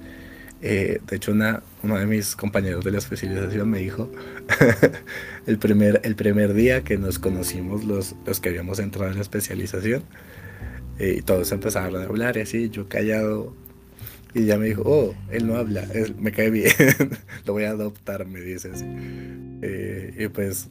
eh, 0.62 1.00
de 1.08 1.16
hecho, 1.16 1.32
una, 1.32 1.64
uno 1.82 1.98
de 1.98 2.06
mis 2.06 2.36
compañeros 2.36 2.86
de 2.86 2.92
la 2.92 3.00
especialización 3.00 3.68
me 3.68 3.80
dijo, 3.80 4.12
el, 5.48 5.58
primer, 5.58 6.00
el 6.04 6.16
primer 6.16 6.54
día 6.54 6.84
que 6.84 6.96
nos 7.00 7.18
conocimos 7.18 7.86
los, 7.86 8.16
los 8.24 8.40
que 8.40 8.50
habíamos 8.50 8.78
entrado 8.78 9.10
en 9.10 9.16
la 9.16 9.24
especialización, 9.24 10.04
eh, 11.00 11.16
y 11.18 11.22
todos 11.24 11.52
empezaron 11.52 12.00
a 12.00 12.06
hablar 12.06 12.38
y 12.38 12.42
así, 12.42 12.70
yo 12.70 12.88
callado, 12.88 13.56
y 14.34 14.46
ya 14.46 14.58
me 14.58 14.68
dijo, 14.68 14.84
oh, 14.86 15.16
él 15.32 15.48
no 15.48 15.56
habla, 15.56 15.88
me 16.18 16.32
cae 16.32 16.50
bien, 16.50 16.72
lo 17.46 17.54
voy 17.54 17.64
a 17.64 17.72
adoptar, 17.72 18.26
me 18.26 18.42
dice 18.42 18.72
así. 18.72 18.86
Eh, 19.62 20.14
y 20.18 20.28
pues 20.28 20.70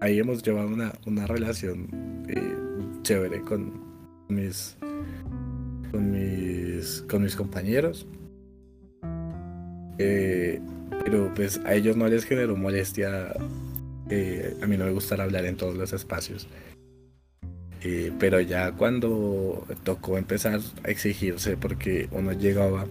ahí 0.00 0.18
hemos 0.18 0.42
llevado 0.42 0.68
una, 0.68 0.92
una 1.06 1.26
relación 1.26 1.88
chévere 3.02 3.40
con 3.40 3.72
mis, 4.28 4.76
con 5.90 6.10
mis, 6.10 7.04
con 7.08 7.22
mis 7.22 7.36
compañeros. 7.36 8.06
Eh, 9.98 10.60
pero 11.04 11.32
pues 11.34 11.60
a 11.64 11.74
ellos 11.74 11.96
no 11.96 12.08
les 12.08 12.24
generó 12.24 12.56
molestia. 12.56 13.32
Eh, 14.10 14.56
a 14.62 14.66
mí 14.66 14.76
no 14.76 14.86
me 14.86 14.90
gusta 14.90 15.14
hablar 15.22 15.44
en 15.44 15.56
todos 15.56 15.76
los 15.76 15.92
espacios. 15.92 16.48
Eh, 17.88 18.10
pero 18.18 18.40
ya 18.40 18.72
cuando 18.72 19.64
tocó 19.84 20.18
empezar 20.18 20.58
a 20.82 20.90
exigirse, 20.90 21.56
porque 21.56 22.08
uno 22.10 22.32
llegaba 22.32 22.84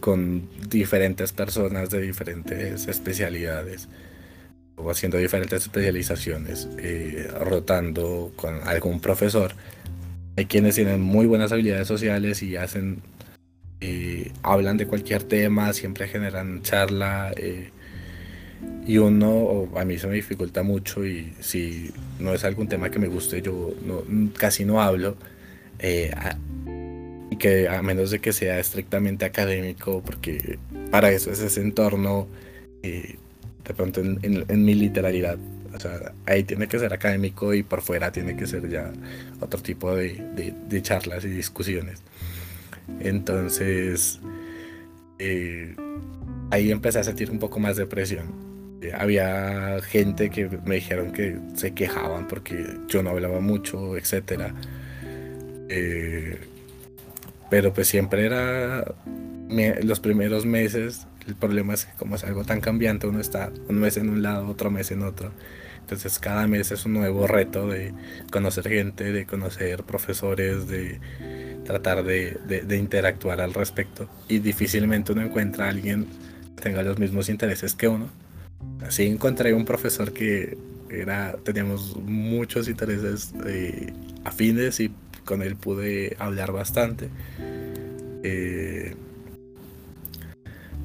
con 0.00 0.48
diferentes 0.68 1.32
personas 1.32 1.90
de 1.90 2.00
diferentes 2.00 2.88
especialidades 2.88 3.88
o 4.74 4.90
haciendo 4.90 5.16
diferentes 5.16 5.62
especializaciones, 5.62 6.68
rotando 7.38 8.32
con 8.34 8.66
algún 8.66 8.98
profesor. 9.00 9.52
Hay 10.36 10.46
quienes 10.46 10.74
tienen 10.74 11.00
muy 11.00 11.26
buenas 11.26 11.52
habilidades 11.52 11.86
sociales 11.86 12.42
y 12.42 12.56
hacen 12.56 13.02
eh, 13.80 14.30
hablan 14.42 14.76
de 14.76 14.86
cualquier 14.86 15.22
tema, 15.22 15.72
siempre 15.72 16.06
generan 16.06 16.62
charla. 16.62 17.32
Eh, 17.36 17.70
y 18.86 18.98
uno, 18.98 19.68
a 19.76 19.84
mí 19.84 19.98
se 19.98 20.06
me 20.06 20.14
dificulta 20.14 20.62
mucho 20.62 21.06
y 21.06 21.32
si 21.40 21.92
no 22.18 22.34
es 22.34 22.44
algún 22.44 22.68
tema 22.68 22.90
que 22.90 22.98
me 22.98 23.08
guste, 23.08 23.42
yo 23.42 23.74
casi 24.36 24.64
no 24.64 24.82
hablo. 24.82 25.16
Eh, 25.78 26.10
y 27.30 27.36
que 27.36 27.68
a 27.68 27.80
menos 27.82 28.10
de 28.10 28.18
que 28.18 28.32
sea 28.32 28.58
estrictamente 28.58 29.24
académico, 29.24 30.02
porque 30.04 30.58
para 30.90 31.10
eso 31.10 31.30
es 31.30 31.40
ese 31.40 31.60
entorno, 31.60 32.26
de 32.82 33.74
pronto 33.76 34.00
en, 34.00 34.64
mi 34.64 34.74
literalidad, 34.74 35.38
o 35.72 36.10
ahí 36.26 36.42
tiene 36.42 36.66
que 36.66 36.78
ser 36.78 36.92
académico 36.92 37.54
y 37.54 37.62
por 37.62 37.82
fuera 37.82 38.10
tiene 38.10 38.36
que 38.36 38.46
ser 38.46 38.68
ya 38.68 38.90
otro 39.40 39.62
tipo 39.62 39.94
de 39.94 40.80
charlas 40.82 41.24
y 41.24 41.28
discusiones. 41.28 42.02
Entonces, 42.98 44.20
eh, 45.18 45.76
ahí 46.50 46.70
empecé 46.70 46.98
a 46.98 47.04
sentir 47.04 47.30
un 47.30 47.38
poco 47.38 47.60
más 47.60 47.76
de 47.76 47.86
presión. 47.86 48.49
Había 48.94 49.80
gente 49.82 50.30
que 50.30 50.48
me 50.64 50.76
dijeron 50.76 51.12
que 51.12 51.38
se 51.54 51.72
quejaban 51.74 52.26
porque 52.26 52.64
yo 52.88 53.02
no 53.02 53.10
hablaba 53.10 53.40
mucho, 53.40 53.96
etc. 53.96 54.52
Eh, 55.68 56.38
pero 57.50 57.72
pues 57.74 57.88
siempre 57.88 58.24
era 58.24 58.84
los 59.82 60.00
primeros 60.00 60.46
meses. 60.46 61.06
El 61.26 61.34
problema 61.34 61.74
es 61.74 61.84
que 61.84 61.92
como 61.98 62.14
es 62.14 62.24
algo 62.24 62.44
tan 62.44 62.60
cambiante, 62.60 63.06
uno 63.06 63.20
está 63.20 63.52
un 63.68 63.78
mes 63.78 63.96
en 63.96 64.08
un 64.08 64.22
lado, 64.22 64.48
otro 64.48 64.70
mes 64.70 64.90
en 64.90 65.02
otro. 65.02 65.30
Entonces 65.80 66.18
cada 66.18 66.46
mes 66.46 66.70
es 66.70 66.86
un 66.86 66.94
nuevo 66.94 67.26
reto 67.26 67.66
de 67.68 67.92
conocer 68.30 68.68
gente, 68.68 69.12
de 69.12 69.26
conocer 69.26 69.82
profesores, 69.82 70.68
de 70.68 71.00
tratar 71.64 72.04
de, 72.04 72.38
de 72.46 72.76
interactuar 72.76 73.40
al 73.40 73.52
respecto. 73.52 74.08
Y 74.28 74.38
difícilmente 74.38 75.12
uno 75.12 75.22
encuentra 75.22 75.66
a 75.66 75.68
alguien 75.68 76.06
que 76.56 76.62
tenga 76.62 76.82
los 76.82 76.98
mismos 76.98 77.28
intereses 77.28 77.74
que 77.74 77.88
uno 77.88 78.08
así 78.86 79.06
encontré 79.06 79.54
un 79.54 79.64
profesor 79.64 80.12
que 80.12 80.56
era, 80.90 81.36
teníamos 81.44 81.96
muchos 81.96 82.68
intereses 82.68 83.32
eh, 83.46 83.92
afines 84.24 84.80
y 84.80 84.90
con 85.24 85.42
él 85.42 85.56
pude 85.56 86.16
hablar 86.18 86.52
bastante. 86.52 87.08
Eh, 88.22 88.94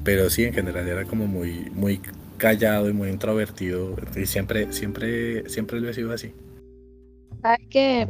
pero 0.04 0.30
sí, 0.30 0.44
en 0.44 0.54
general 0.54 0.86
era 0.86 1.04
como 1.04 1.26
muy, 1.26 1.68
muy 1.74 2.00
callado 2.36 2.88
y 2.88 2.92
muy 2.92 3.08
introvertido. 3.08 3.96
Y 4.14 4.26
siempre, 4.26 4.72
siempre, 4.72 5.48
siempre 5.48 5.80
lo 5.80 5.90
he 5.90 5.94
sido 5.94 6.12
así. 6.12 6.32
Sabes 7.42 7.66
que 7.68 8.08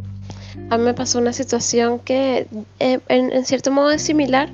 a 0.71 0.79
mí 0.79 0.85
me 0.85 0.95
pasó 0.95 1.19
una 1.19 1.33
situación 1.33 1.99
que 2.01 2.47
eh, 2.81 2.99
en, 3.09 3.45
cierto 3.47 3.71
modo 3.71 3.91
es 3.91 4.03
similar, 4.03 4.51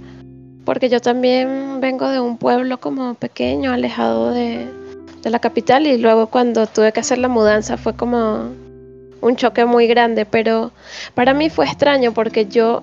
porque 0.65 0.89
yo 0.89 1.01
también 1.01 1.81
vengo 1.81 2.09
de 2.09 2.21
un 2.21 2.39
pueblo 2.39 2.79
como 2.79 3.15
pequeño, 3.15 3.73
alejado 3.73 4.31
de, 4.31 4.69
de 5.23 5.31
la 5.31 5.39
capital 5.39 5.87
y 5.87 5.99
luego 5.99 6.27
cuando 6.27 6.67
tuve 6.67 6.93
que 6.93 7.01
hacer 7.01 7.19
la 7.19 7.29
mudanza 7.29 7.77
fue 7.77 7.95
como 7.95 8.51
un 9.21 9.37
choque 9.37 9.65
muy 9.65 9.87
grande, 9.87 10.27
pero 10.27 10.73
para 11.15 11.33
mí 11.33 11.49
fue 11.49 11.67
extraño 11.67 12.13
porque 12.13 12.47
yo, 12.47 12.83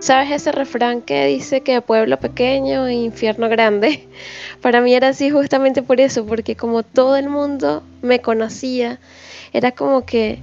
¿sabes 0.00 0.32
ese 0.32 0.50
refrán 0.52 1.00
que 1.00 1.26
dice 1.26 1.60
que 1.60 1.80
pueblo 1.80 2.18
pequeño 2.18 2.90
infierno 2.90 3.48
grande? 3.48 4.06
Para 4.60 4.80
mí 4.80 4.94
era 4.94 5.08
así 5.08 5.30
justamente 5.30 5.82
por 5.82 6.00
eso, 6.00 6.26
porque 6.26 6.56
como 6.56 6.82
todo 6.82 7.16
el 7.16 7.28
mundo 7.28 7.84
me 8.02 8.20
conocía, 8.20 8.98
era 9.52 9.70
como 9.70 10.04
que 10.04 10.40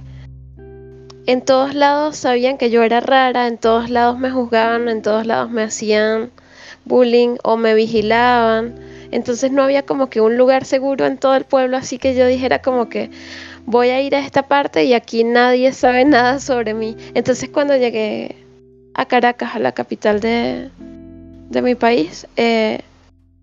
en 1.26 1.42
todos 1.42 1.74
lados 1.74 2.16
sabían 2.16 2.56
que 2.56 2.70
yo 2.70 2.82
era 2.82 3.00
rara, 3.00 3.46
en 3.46 3.58
todos 3.58 3.90
lados 3.90 4.18
me 4.18 4.30
juzgaban, 4.30 4.88
en 4.88 5.02
todos 5.02 5.26
lados 5.26 5.50
me 5.50 5.62
hacían 5.62 6.30
bullying 6.86 7.36
o 7.42 7.58
me 7.58 7.74
vigilaban 7.74 8.74
entonces 9.14 9.52
no 9.52 9.62
había 9.62 9.82
como 9.86 10.10
que 10.10 10.20
un 10.20 10.36
lugar 10.36 10.64
seguro 10.64 11.06
en 11.06 11.18
todo 11.18 11.36
el 11.36 11.44
pueblo, 11.44 11.76
así 11.76 11.98
que 11.98 12.16
yo 12.16 12.26
dijera 12.26 12.60
como 12.60 12.88
que 12.88 13.10
voy 13.64 13.90
a 13.90 14.02
ir 14.02 14.16
a 14.16 14.18
esta 14.18 14.42
parte 14.48 14.82
y 14.82 14.92
aquí 14.92 15.22
nadie 15.22 15.72
sabe 15.72 16.04
nada 16.04 16.40
sobre 16.40 16.74
mí. 16.74 16.96
Entonces 17.14 17.48
cuando 17.48 17.76
llegué 17.76 18.34
a 18.94 19.06
Caracas, 19.06 19.54
a 19.54 19.60
la 19.60 19.70
capital 19.70 20.18
de, 20.18 20.68
mi 21.62 21.76
país, 21.76 22.26
eh, 22.36 22.80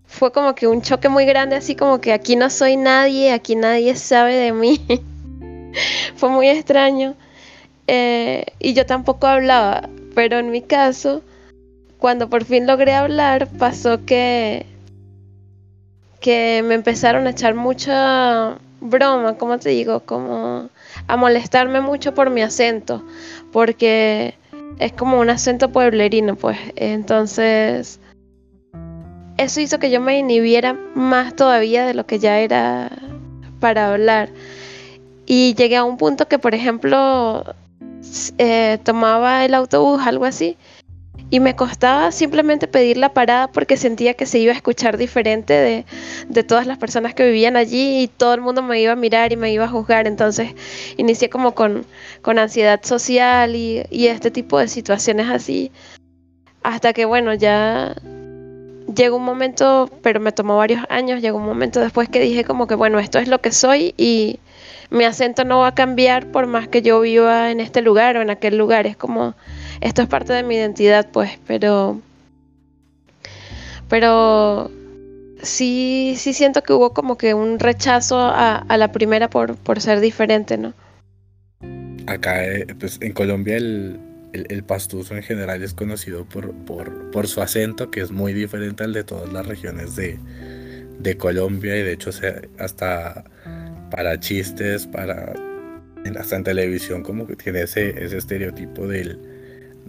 fue 0.08 0.34
como 0.34 0.56
que 0.56 0.68
un 0.68 0.82
choque 0.82 1.08
muy 1.08 1.26
grande, 1.26 1.56
así 1.56 1.74
como 1.78 2.02
que 2.02 2.12
aquí 2.12 2.36
no 2.36 2.50
soy 2.50 2.76
nadie, 2.76 3.32
aquí 3.32 3.56
nadie 3.56 3.96
sabe 3.96 4.36
de 4.36 4.52
mí. 4.52 4.82
fue 6.18 6.28
muy 6.28 6.50
extraño. 6.50 7.16
Eh, 7.88 8.44
y 8.60 8.74
yo 8.74 8.86
tampoco 8.86 9.26
hablaba, 9.26 9.88
pero 10.16 10.38
en 10.38 10.52
mi 10.52 10.62
caso, 10.62 11.22
cuando 11.98 12.30
por 12.30 12.44
fin 12.44 12.68
logré 12.68 12.94
hablar, 12.94 13.48
pasó 13.58 14.06
que 14.06 14.66
que 16.22 16.64
me 16.66 16.76
empezaron 16.76 17.28
a 17.28 17.32
echar 17.32 17.56
mucha 17.56 18.58
broma, 18.80 19.38
como 19.38 19.58
te 19.58 19.70
digo, 19.70 20.02
como 20.02 20.70
a 21.08 21.18
molestarme 21.18 21.82
mucho 21.82 22.14
por 22.14 22.30
mi 22.30 22.42
acento, 22.42 23.04
porque 23.52 24.36
es 24.80 24.94
como 24.94 25.20
un 25.20 25.30
acento 25.30 25.72
pueblerino, 25.72 26.36
pues. 26.36 26.58
Entonces, 26.76 28.00
eso 29.38 29.60
hizo 29.60 29.80
que 29.80 29.92
yo 29.92 30.00
me 30.00 30.18
inhibiera 30.18 30.74
más 30.96 31.36
todavía 31.36 31.86
de 31.86 31.94
lo 31.94 32.06
que 32.06 32.20
ya 32.20 32.40
era 32.40 32.92
para 33.60 33.92
hablar. 33.92 34.30
Y 35.26 35.56
llegué 35.56 35.78
a 35.78 35.84
un 35.84 35.98
punto 35.98 36.28
que, 36.28 36.40
por 36.40 36.56
ejemplo, 36.56 37.44
eh, 38.38 38.80
tomaba 38.84 39.46
el 39.46 39.54
autobús, 39.54 40.02
algo 40.06 40.26
así, 40.26 40.58
y 41.32 41.40
me 41.40 41.56
costaba 41.56 42.12
simplemente 42.12 42.68
pedir 42.68 42.98
la 42.98 43.14
parada 43.14 43.48
porque 43.48 43.78
sentía 43.78 44.14
que 44.16 44.26
se 44.26 44.38
iba 44.38 44.52
a 44.52 44.56
escuchar 44.56 44.98
diferente 44.98 45.54
de, 45.54 45.86
de, 46.28 46.44
todas 46.44 46.68
las 46.68 46.78
personas 46.78 47.16
que 47.16 47.26
vivían 47.26 47.56
allí 47.56 48.04
y 48.04 48.08
todo 48.10 48.34
el 48.34 48.42
mundo 48.42 48.62
me 48.62 48.82
iba 48.82 48.92
a 48.92 48.98
mirar 48.98 49.32
y 49.32 49.38
me 49.38 49.52
iba 49.52 49.64
a 49.64 49.70
juzgar. 49.70 50.08
Entonces 50.08 50.54
inicié 50.98 51.30
como 51.30 51.56
con, 51.56 51.86
con 52.22 52.38
ansiedad 52.38 52.82
social 52.84 53.56
y, 53.56 53.82
y, 53.90 54.08
este 54.08 54.30
tipo 54.30 54.60
de 54.60 54.68
situaciones 54.68 55.30
así. 55.30 55.72
Hasta 56.64 56.92
que 56.92 57.06
bueno, 57.06 57.34
ya 57.34 57.96
llegó 58.94 59.16
un 59.16 59.24
momento, 59.24 59.90
pero 60.02 60.20
me 60.20 60.34
tomó 60.34 60.58
varios 60.58 60.84
años, 60.90 61.22
llegó 61.22 61.38
un 61.38 61.46
momento 61.46 61.80
después 61.80 62.10
que 62.10 62.20
dije 62.20 62.44
como 62.44 62.68
que 62.68 62.76
bueno, 62.76 63.00
esto 63.00 63.20
es 63.20 63.30
lo 63.30 63.40
que 63.40 63.54
soy 63.54 63.94
y 63.96 64.40
mi 64.90 65.06
acento 65.06 65.46
no 65.46 65.60
va 65.60 65.68
a 65.68 65.76
cambiar 65.76 66.28
por 66.28 66.46
más 66.48 66.68
que 66.68 66.82
yo 66.82 67.00
viva 67.00 67.52
en 67.52 67.62
este 67.62 67.82
lugar 67.82 68.18
o 68.18 68.22
en 68.22 68.30
aquel 68.30 68.58
lugar. 68.58 68.86
Es 68.86 68.98
como 68.98 69.34
esto 69.82 70.04
es 70.04 70.08
parte 70.08 70.34
de 70.34 70.44
mi 70.44 70.56
identidad, 70.56 71.10
pues, 71.12 71.32
pero... 71.46 72.00
Pero 73.90 74.72
sí, 75.42 76.14
sí 76.18 76.34
siento 76.34 76.64
que 76.64 76.72
hubo 76.72 76.94
como 76.94 77.18
que 77.18 77.34
un 77.34 77.60
rechazo 77.60 78.20
a, 78.20 78.64
la 78.78 78.92
primera 78.94 79.30
por, 79.30 79.58
por, 79.58 79.82
ser 79.82 80.00
diferente, 80.00 80.58
¿no? 80.58 80.74
Acá, 82.08 82.46
eh, 82.46 82.68
pues 82.80 83.00
en 83.02 83.12
Colombia 83.12 83.58
el, 83.58 84.00
el, 84.32 84.64
pastuso 84.64 85.14
en 85.16 85.24
general 85.24 85.62
es 85.62 85.74
conocido 85.74 86.24
por, 86.24 86.54
por, 87.12 87.28
su 87.28 87.42
acento, 87.42 87.92
que 87.92 88.00
es 88.00 88.12
muy 88.12 88.32
diferente 88.32 88.84
al 88.86 88.94
de 88.94 89.04
todas 89.04 89.32
las 89.34 89.46
regiones 89.46 89.98
de, 89.98 90.18
de 91.00 91.18
Colombia 91.18 91.78
y 91.78 91.84
de 91.84 91.92
hecho 91.92 92.12
hasta 92.60 93.26
para 93.90 94.20
chistes, 94.22 94.88
para 94.88 95.34
hasta 96.18 96.36
en 96.36 96.44
televisión 96.44 97.04
como 97.04 97.28
que 97.28 97.36
tiene 97.36 97.64
ese, 97.64 98.04
ese 98.04 98.18
estereotipo 98.18 98.88
del, 98.88 99.20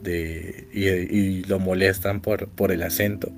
y, 0.05 1.45
lo 1.45 1.59
molestan 1.59 2.21
por, 2.21 2.49
por 2.49 2.73
el 2.73 2.83
acento. 2.83 3.33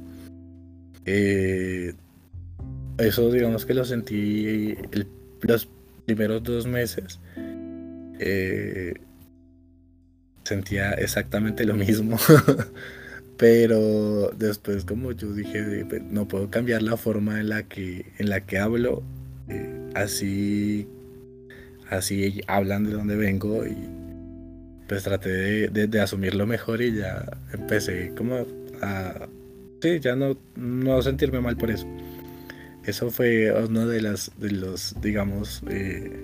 Eh, 1.07 1.95
eso 2.99 3.31
digamos 3.31 3.67
que 3.67 3.75
lo 3.75 3.85
sentí 3.85 4.77
los 5.43 5.69
primeros 6.07 6.43
dos 6.43 6.67
meses. 6.67 7.21
Eh, 8.19 8.95
sentía 10.45 10.93
exactamente 10.93 11.65
lo 11.65 11.75
mismo. 11.75 12.17
Pero 13.37 14.31
después 14.39 14.85
como 14.85 15.13
yo 15.13 15.33
dije, 15.33 15.85
pues, 15.89 16.03
no 16.05 16.29
puedo 16.29 16.51
cambiar 16.51 16.83
la 16.83 16.97
forma 16.97 17.41
en 17.41 17.49
la 17.49 17.65
que, 17.65 18.07
en 18.19 18.29
la 18.29 18.41
que 18.41 18.59
hablo. 18.59 19.03
Eh, 19.49 19.91
así, 19.95 20.87
así 21.91 22.41
hablan 22.47 22.85
de 22.85 22.93
donde 22.93 23.17
vengo 23.17 23.67
y 23.67 23.77
pues 24.89 25.03
traté 25.03 25.69
de, 25.69 26.01
asumirlo 26.01 26.47
mejor 26.47 26.83
y 26.83 26.95
ya 26.95 27.25
empecé 27.53 28.13
como 28.17 28.47
a, 28.83 29.29
sí, 29.81 30.01
ya 30.01 30.15
no, 30.17 30.37
no 30.57 31.03
sentirme 31.03 31.41
mal 31.41 31.57
por 31.57 31.71
eso. 31.71 31.87
Eso 32.85 33.11
fue 33.11 33.51
uno 33.51 33.87
de, 33.87 34.01
de 34.01 34.51
los, 34.51 34.95
digamos, 35.01 35.63
eh, 35.71 36.23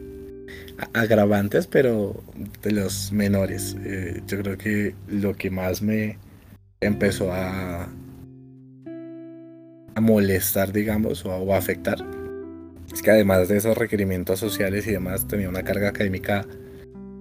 agravantes, 0.93 1.67
pero 1.67 2.23
de 2.63 2.73
los 2.73 3.13
menores. 3.13 3.77
Eh, 3.85 4.23
yo 4.27 4.43
creo 4.43 4.59
que 4.59 4.95
lo 5.09 5.35
que 5.35 5.51
más 5.51 5.81
me 5.81 6.19
empezó 6.81 7.33
a, 7.33 7.89
a 9.95 10.01
molestar, 10.01 10.73
digamos, 10.73 11.25
o 11.25 11.55
a, 11.55 11.57
afectar, 11.57 11.99
es 12.93 13.01
que 13.01 13.11
además 13.11 13.49
de 13.49 13.57
esos 13.57 13.79
requerimientos 13.79 14.39
sociales 14.39 14.87
y 14.87 14.93
demás, 14.93 15.27
tenía 15.29 15.49
una 15.49 15.63
carga 15.63 15.89
académica 15.89 16.47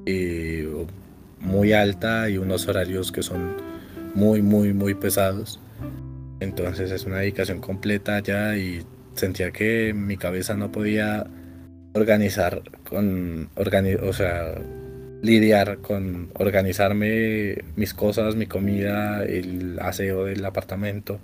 eh, 0.06 0.68
muy 1.40 1.74
alta 1.74 2.30
y 2.30 2.38
unos 2.38 2.68
horarios 2.68 3.12
que 3.12 3.24
son 3.24 3.56
muy, 4.16 4.42
muy, 4.42 4.74
muy 4.74 4.94
pesados. 4.94 5.60
Entonces 6.40 6.92
es 6.92 7.06
una 7.06 7.18
dedicación 7.18 7.60
completa 7.60 8.20
ya 8.20 8.56
y 8.58 8.84
sentía 9.16 9.52
que 9.52 9.94
mi 9.94 10.18
cabeza 10.18 10.56
no 10.56 10.72
podía 10.72 11.28
organizar 11.94 12.62
con, 12.88 13.50
o 13.56 14.14
sea, 14.14 14.56
lidiar 15.22 15.80
con 15.80 16.32
organizarme 16.36 17.58
mis 17.76 17.94
cosas, 17.94 18.36
mi 18.36 18.46
comida, 18.46 19.24
el 19.26 19.78
aseo 19.80 20.26
del 20.26 20.46
apartamento, 20.46 21.20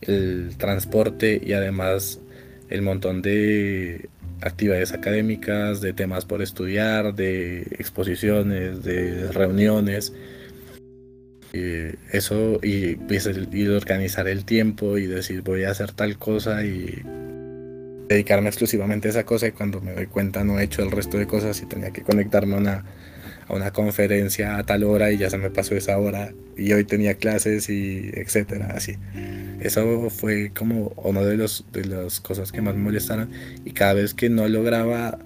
el 0.00 0.56
transporte 0.56 1.40
y 1.44 1.52
además 1.52 2.20
el 2.68 2.82
montón 2.82 3.22
de 3.22 4.08
actividades 4.40 4.92
académicas, 4.92 5.80
de 5.80 5.92
temas 5.92 6.24
por 6.24 6.42
estudiar, 6.42 7.14
de 7.14 7.62
exposiciones, 7.78 8.82
de 8.82 9.30
reuniones. 9.32 10.12
eso 12.12 12.60
y, 12.62 12.98
y, 12.98 13.66
organizar 13.68 14.28
el 14.28 14.44
tiempo 14.44 14.98
y 14.98 15.06
decir 15.06 15.42
voy 15.42 15.64
a 15.64 15.70
hacer 15.70 15.92
tal 15.92 16.18
cosa 16.18 16.64
y 16.64 17.02
dedicarme 18.08 18.48
exclusivamente 18.48 19.08
a 19.08 19.10
esa 19.10 19.24
cosa 19.24 19.48
y 19.48 19.52
cuando 19.52 19.80
me 19.80 19.92
doy 19.92 20.06
cuenta 20.06 20.44
no 20.44 20.58
he 20.58 20.64
hecho 20.64 20.82
el 20.82 20.90
resto 20.90 21.18
de 21.18 21.26
cosas 21.26 21.60
y 21.62 21.66
tenía 21.66 21.90
que 21.90 22.02
conectarme 22.02 22.54
a 22.54 22.58
una, 22.58 22.84
a 23.48 23.54
una 23.54 23.72
conferencia 23.72 24.58
a 24.58 24.64
tal 24.64 24.84
hora 24.84 25.10
y 25.10 25.18
ya 25.18 25.30
se 25.30 25.38
me 25.38 25.50
pasó 25.50 25.74
esa 25.74 25.98
hora 25.98 26.32
y 26.56 26.72
hoy 26.72 26.84
tenía 26.84 27.14
clases 27.14 27.68
y 27.70 28.10
etcétera, 28.14 28.74
así. 28.76 28.96
Eso 29.60 30.10
fue 30.10 30.52
como 30.56 30.92
uno 30.96 31.24
de 31.24 31.36
los 31.36 31.64
de 31.72 31.84
las 31.86 32.20
cosas 32.20 32.52
que 32.52 32.60
más 32.60 32.74
me 32.74 32.82
molestaron 32.82 33.30
y 33.64 33.72
cada 33.72 33.94
vez 33.94 34.14
que 34.14 34.28
no 34.28 34.46
lograba 34.48 35.18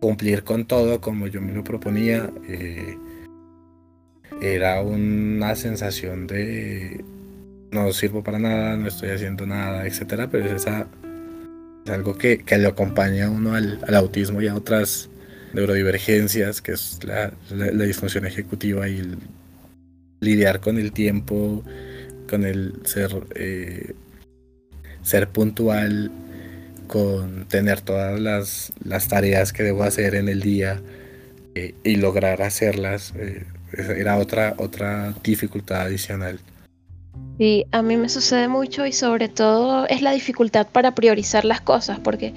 cumplir 0.00 0.44
con 0.44 0.66
todo 0.66 1.00
como 1.00 1.26
yo 1.26 1.40
me 1.40 1.52
lo 1.52 1.64
proponía, 1.64 2.30
eh, 2.48 2.96
era 4.42 4.82
una 4.82 5.56
sensación 5.56 6.26
de 6.26 7.02
no 7.70 7.92
sirvo 7.92 8.22
para 8.22 8.38
nada, 8.38 8.76
no 8.76 8.88
estoy 8.88 9.10
haciendo 9.10 9.46
nada, 9.46 9.86
etcétera, 9.86 10.28
pero 10.30 10.54
es 10.54 10.66
es 11.84 11.90
algo 11.90 12.16
que, 12.16 12.38
que 12.38 12.56
le 12.56 12.66
acompaña 12.66 13.26
a 13.26 13.30
uno 13.30 13.54
al, 13.54 13.94
autismo 13.94 14.40
y 14.40 14.48
a 14.48 14.54
otras 14.54 15.10
neurodivergencias, 15.54 16.60
que 16.60 16.72
es 16.72 16.98
la, 17.04 17.32
disfunción 17.86 18.26
ejecutiva 18.26 18.88
y 18.88 19.02
lidiar 20.20 20.60
con 20.60 20.78
el 20.78 20.92
tiempo, 20.92 21.64
con 22.28 22.44
el 22.44 22.80
ser, 22.84 23.10
eh, 23.34 23.94
ser 25.02 25.28
puntual, 25.28 26.10
con 26.86 27.46
tener 27.46 27.80
todas 27.80 28.20
las, 28.20 28.72
las, 28.84 29.08
tareas 29.08 29.52
que 29.52 29.62
debo 29.62 29.84
hacer 29.84 30.14
en 30.14 30.28
el 30.28 30.40
día 30.40 30.80
eh, 31.54 31.74
y 31.84 31.96
lograr 31.96 32.42
hacerlas. 32.42 33.12
Eh, 33.16 33.44
era 33.76 34.18
otra, 34.18 34.54
otra 34.58 35.14
dificultad 35.22 35.82
adicional. 35.82 36.38
Sí, 37.38 37.66
a 37.72 37.82
mí 37.82 37.96
me 37.96 38.08
sucede 38.08 38.46
mucho 38.46 38.86
y 38.86 38.92
sobre 38.92 39.28
todo 39.28 39.86
es 39.88 40.02
la 40.02 40.12
dificultad 40.12 40.68
para 40.68 40.94
priorizar 40.94 41.44
las 41.44 41.60
cosas, 41.60 41.98
porque 41.98 42.32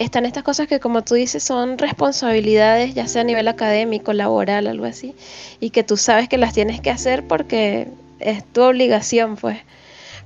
están 0.00 0.26
estas 0.26 0.42
cosas 0.42 0.66
que 0.66 0.80
como 0.80 1.02
tú 1.02 1.14
dices 1.14 1.44
son 1.44 1.78
responsabilidades, 1.78 2.94
ya 2.94 3.06
sea 3.06 3.22
a 3.22 3.24
nivel 3.24 3.46
académico, 3.46 4.12
laboral, 4.12 4.66
algo 4.66 4.84
así, 4.84 5.14
y 5.60 5.70
que 5.70 5.84
tú 5.84 5.96
sabes 5.96 6.28
que 6.28 6.38
las 6.38 6.54
tienes 6.54 6.80
que 6.80 6.90
hacer 6.90 7.24
porque 7.28 7.86
es 8.18 8.44
tu 8.52 8.62
obligación, 8.62 9.36
pues. 9.36 9.58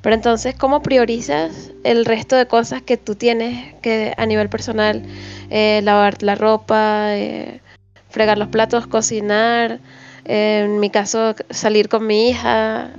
Pero 0.01 0.15
entonces, 0.15 0.55
¿cómo 0.55 0.83
priorizas 0.83 1.73
el 1.85 2.07
resto 2.07 2.37
de 2.37 2.47
cosas 2.47 2.81
que 2.83 2.97
tú 2.97 3.17
tienes 3.17 3.75
que 3.83 4.15
a 4.17 4.25
nivel 4.27 4.49
personal, 4.49 5.03
eh, 5.51 5.81
lavar 5.85 6.23
la 6.23 6.37
ropa, 6.37 7.17
eh, 7.17 7.61
fregar 8.09 8.39
los 8.39 8.49
platos, 8.49 8.87
cocinar, 8.87 9.81
eh, 10.25 10.63
en 10.65 10.81
mi 10.81 10.91
caso 10.91 11.35
salir 11.51 11.89
con 11.89 12.07
mi 12.07 12.31
hija, 12.31 12.91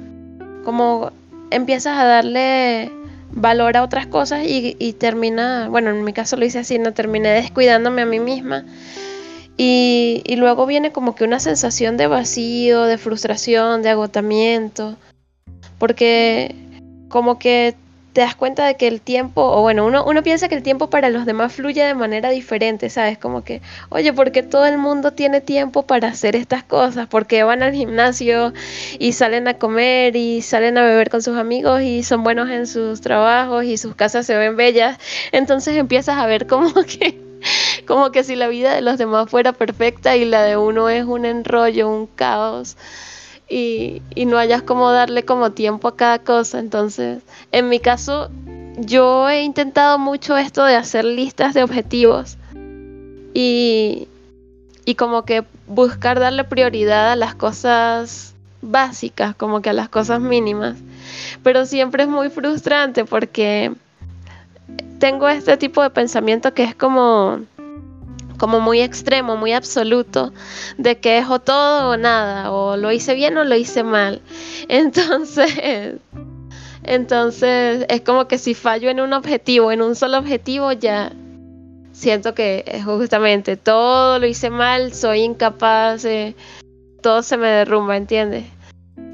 como 0.67 1.13
empiezas 1.49 1.97
a 1.97 2.03
darle 2.03 2.91
valor 3.31 3.77
a 3.77 3.83
otras 3.83 4.05
cosas 4.05 4.43
y, 4.45 4.93
termina, 4.99 5.69
bueno, 5.69 5.91
en 5.91 6.03
mi 6.03 6.11
caso 6.11 6.35
lo 6.35 6.43
hice 6.43 6.59
así, 6.59 6.77
no 6.77 6.91
terminé 6.91 7.29
descuidándome 7.29 8.01
a 8.01 8.05
mí 8.05 8.19
misma. 8.19 8.65
Y, 9.55 10.23
y, 10.25 10.35
luego 10.35 10.65
viene 10.65 10.91
como 10.91 11.15
que 11.15 11.23
una 11.23 11.39
sensación 11.39 11.95
de 11.95 12.07
vacío, 12.07 12.83
de 12.83 12.97
frustración, 12.97 13.81
de 13.81 13.91
agotamiento, 13.91 14.97
porque 15.79 16.53
como 17.07 17.39
que 17.39 17.73
te 18.17 18.21
das 18.21 18.35
cuenta 18.35 18.65
de 18.65 18.77
que 18.77 18.87
el 18.87 18.99
tiempo, 18.99 19.43
o 19.43 19.61
bueno, 19.61 19.85
uno, 19.85 20.03
uno 20.03 20.23
piensa 20.23 20.49
que 20.49 20.55
el 20.55 20.63
tiempo 20.63 20.89
para 20.89 21.11
los 21.11 21.27
demás 21.27 21.53
fluye 21.53 21.83
de 21.83 21.93
manera 21.93 22.31
diferente, 22.31 22.89
¿sabes? 22.89 23.19
Como 23.19 23.43
que, 23.43 23.61
oye, 23.89 24.11
¿por 24.11 24.31
qué 24.31 24.41
todo 24.41 24.65
el 24.65 24.79
mundo 24.79 25.13
tiene 25.13 25.39
tiempo 25.39 25.83
para 25.83 26.07
hacer 26.07 26.35
estas 26.35 26.63
cosas? 26.63 27.05
Porque 27.05 27.43
van 27.43 27.61
al 27.61 27.73
gimnasio 27.73 28.53
y 28.97 29.11
salen 29.11 29.47
a 29.47 29.59
comer 29.59 30.15
y 30.15 30.41
salen 30.41 30.79
a 30.79 30.83
beber 30.83 31.11
con 31.11 31.21
sus 31.21 31.37
amigos 31.37 31.83
y 31.83 32.01
son 32.01 32.23
buenos 32.23 32.49
en 32.49 32.65
sus 32.65 33.01
trabajos 33.01 33.65
y 33.65 33.77
sus 33.77 33.93
casas 33.93 34.25
se 34.25 34.35
ven 34.35 34.55
bellas. 34.55 34.97
Entonces 35.31 35.77
empiezas 35.77 36.17
a 36.17 36.25
ver 36.25 36.47
como 36.47 36.73
que 36.87 37.21
como 37.85 38.09
que 38.11 38.23
si 38.23 38.35
la 38.35 38.47
vida 38.47 38.73
de 38.73 38.81
los 38.81 38.97
demás 38.97 39.29
fuera 39.29 39.53
perfecta 39.53 40.15
y 40.15 40.25
la 40.25 40.41
de 40.41 40.57
uno 40.57 40.89
es 40.89 41.05
un 41.05 41.23
enrollo, 41.23 41.87
un 41.87 42.07
caos 42.07 42.77
y, 43.49 44.01
no 44.25 44.37
hayas 44.37 44.61
como 44.61 44.91
darle 44.91 45.23
como 45.23 45.51
tiempo 45.51 45.87
a 45.87 45.95
cada 45.95 46.19
cosa. 46.19 46.59
Entonces, 46.59 47.23
en 47.51 47.69
mi 47.69 47.79
caso, 47.79 48.29
yo 48.77 49.29
he 49.29 49.43
intentado 49.43 49.97
mucho 49.97 50.37
esto 50.37 50.63
de 50.65 50.75
hacer 50.75 51.05
listas 51.05 51.53
de 51.53 51.63
objetivos 51.63 52.37
y, 53.33 54.07
y 54.85 54.95
como 54.95 55.23
que 55.23 55.43
buscar 55.67 56.19
darle 56.19 56.43
prioridad 56.43 57.11
a 57.11 57.15
las 57.15 57.35
cosas 57.35 58.33
básicas, 58.61 59.35
como 59.35 59.61
que 59.61 59.69
a 59.69 59.73
las 59.73 59.89
cosas 59.89 60.19
mínimas. 60.19 60.77
Pero 61.43 61.65
siempre 61.65 62.03
es 62.03 62.09
muy 62.09 62.29
frustrante 62.29 63.05
porque 63.05 63.73
tengo 64.99 65.29
este 65.29 65.57
tipo 65.57 65.81
de 65.81 65.89
pensamiento 65.89 66.53
que 66.53 66.63
es 66.63 66.75
como 66.75 67.39
como 68.37 68.59
muy 68.59 68.81
extremo, 68.81 69.35
muy 69.35 69.53
absoluto, 69.53 70.33
de 70.77 70.99
que 70.99 71.17
es 71.17 71.25
todo 71.45 71.91
o 71.91 71.97
nada, 71.97 72.51
o 72.51 72.77
lo 72.77 72.91
hice 72.91 73.13
bien 73.15 73.37
o 73.37 73.43
lo 73.43 73.55
hice 73.55 73.83
mal. 73.83 74.21
Entonces, 74.67 75.95
entonces 76.83 77.85
es 77.89 78.01
como 78.01 78.27
que 78.29 78.37
si 78.37 78.53
fallo 78.53 78.89
en 78.89 79.01
un 79.01 79.11
objetivo, 79.11 79.71
en 79.71 79.81
un 79.81 79.95
solo 79.95 80.17
objetivo, 80.19 80.71
ya 80.71 81.11
siento 81.91 82.33
que 82.33 82.81
justamente 82.85 83.57
todo 83.57 84.19
lo 84.19 84.25
hice 84.25 84.49
mal, 84.49 84.93
soy 84.93 85.21
incapaz, 85.21 86.05
todo 87.01 87.23
se 87.23 87.37
me 87.37 87.47
derrumba, 87.47 87.97
¿entiendes? 87.97 88.45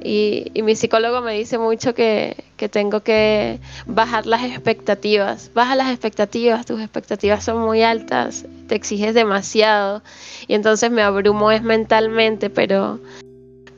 Y, 0.03 0.51
mi 0.63 0.75
psicólogo 0.75 1.21
me 1.21 1.33
dice 1.33 1.57
mucho 1.57 1.95
que, 1.95 2.43
tengo 2.71 3.01
que 3.01 3.59
bajar 3.85 4.25
las 4.25 4.43
expectativas. 4.43 5.51
Baja 5.53 5.75
las 5.75 5.89
expectativas, 5.89 6.65
tus 6.65 6.79
expectativas 6.79 7.43
son 7.43 7.59
muy 7.59 7.83
altas, 7.83 8.45
te 8.67 8.75
exiges 8.75 9.13
demasiado 9.13 10.01
y 10.47 10.53
entonces 10.53 10.89
me 10.89 11.01
abrumo 11.01 11.51
es 11.51 11.61
mentalmente, 11.61 12.49
pero, 12.49 13.01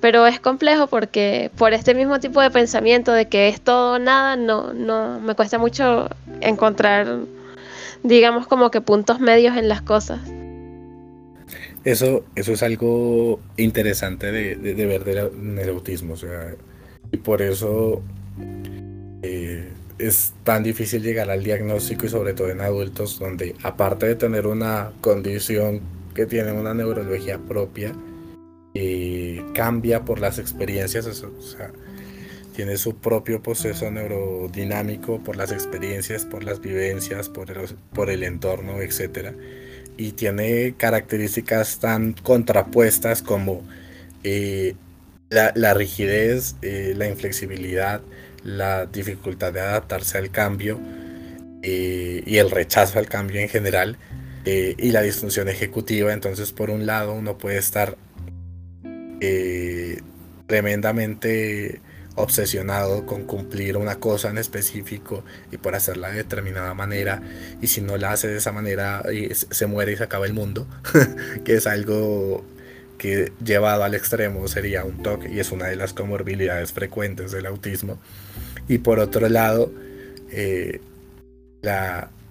pero 0.02 0.28
es 0.28 0.40
complejo 0.40 0.86
porque 0.86 1.50
por 1.58 1.74
este 1.74 1.96
mismo 1.96 2.20
tipo 2.20 2.42
de 2.42 2.52
pensamiento 2.52 3.12
de 3.12 3.28
que 3.28 3.48
es 3.48 3.60
todo 3.60 3.96
o 3.96 4.00
nada, 4.00 4.36
no, 4.36 4.72
no, 4.74 5.20
me 5.20 5.34
cuesta 5.34 5.58
mucho 5.58 6.08
encontrar, 6.42 7.22
digamos, 8.04 8.46
como 8.46 8.70
que 8.70 8.82
puntos 8.82 9.20
medios 9.20 9.58
en 9.58 9.68
las 9.68 9.82
cosas. 9.82 10.20
Eso, 11.84 12.26
eso 12.36 12.54
es 12.54 12.64
algo 12.64 13.40
interesante 13.58 14.32
de, 14.32 14.56
ver 14.74 15.04
del 15.04 16.18
sea, 16.18 16.56
y 17.12 17.18
por 17.18 17.42
eso 17.42 18.02
eh, 19.22 19.70
es 20.00 20.34
tan 20.44 20.64
difícil 20.64 21.04
llegar 21.04 21.30
al 21.30 21.44
diagnóstico 21.44 22.08
y 22.08 22.10
sobre 22.10 22.34
todo 22.34 22.50
en 22.50 22.62
adultos 22.62 23.20
donde 23.20 23.56
aparte 23.64 24.08
de 24.08 24.16
tener 24.16 24.48
una 24.48 24.92
condición 25.02 25.82
que 26.16 26.26
tiene 26.26 26.52
una 26.54 26.74
neurología 26.74 27.38
propia, 27.38 27.94
eh, 28.74 29.44
cambia 29.54 30.04
por 30.04 30.20
las 30.20 30.40
experiencias, 30.40 31.24
tiene 32.56 32.78
su 32.78 32.96
propio 32.96 33.44
proceso 33.44 33.92
neurodinámico 33.92 35.22
por 35.24 35.36
las 35.36 35.52
experiencias, 35.52 36.26
por 36.26 36.44
las 36.44 36.62
vivencias, 36.62 37.30
por 37.30 37.52
el, 37.52 37.58
por 37.94 38.10
el 38.10 38.24
entorno, 38.24 38.82
etcétera 38.82 39.36
y 39.98 40.14
tiene 40.14 40.76
características 40.78 41.80
tan 41.80 42.14
contrapuestas 42.14 43.22
como 43.22 43.64
eh, 44.24 44.76
la, 45.30 45.74
rigidez, 45.74 46.56
eh, 46.62 46.94
la 46.96 47.08
inflexibilidad, 47.08 48.02
la 48.44 48.86
dificultad 48.86 49.54
de 49.54 49.62
adaptarse 49.62 50.18
al 50.18 50.32
cambio 50.32 50.80
eh, 51.62 52.24
y 52.26 52.38
el 52.38 52.52
rechazo 52.52 53.00
al 53.00 53.08
cambio 53.08 53.42
en 53.42 53.50
general 53.50 53.98
y 54.48 54.92
la 54.92 55.02
disfunción 55.02 55.50
ejecutiva. 55.50 56.14
Entonces, 56.14 56.52
por 56.52 56.70
un 56.70 56.86
lado, 56.86 57.14
uno 57.14 57.36
puede 57.36 57.58
estar 57.58 57.98
tremendamente 60.46 61.82
obsesionado 62.16 63.06
con 63.06 63.24
cumplir 63.24 63.78
una 63.78 64.00
cosa 64.00 64.30
en 64.30 64.38
específico 64.38 65.24
y 65.52 65.58
por 65.58 65.76
hacerla 65.76 66.10
de 66.10 66.18
determinada 66.18 66.74
manera 66.74 67.22
y 67.62 67.68
si 67.68 67.82
no 67.82 67.98
la 67.98 68.14
hace 68.14 68.28
de 68.28 68.38
esa 68.38 68.52
manera 68.52 69.04
se 69.34 69.66
muere 69.66 69.92
y 69.92 69.98
se 69.98 70.04
acaba 70.04 70.26
el 70.26 70.34
mundo 70.34 70.66
que 71.44 71.56
es 71.56 71.68
algo 71.68 72.46
que 72.98 73.34
llevado 73.44 73.84
al 73.84 73.94
extremo 73.94 74.48
sería 74.48 74.84
un 74.84 75.04
TOC 75.04 75.28
y 75.30 75.40
es 75.40 75.52
una 75.52 75.68
de 75.68 75.76
las 75.76 75.94
comorbilidades 75.94 76.72
frecuentes 76.72 77.32
del 77.32 77.46
autismo. 77.46 78.00
Y 78.68 78.80
por 78.80 79.00
otro 79.00 79.28
lado 79.30 79.72
eh, 80.32 80.80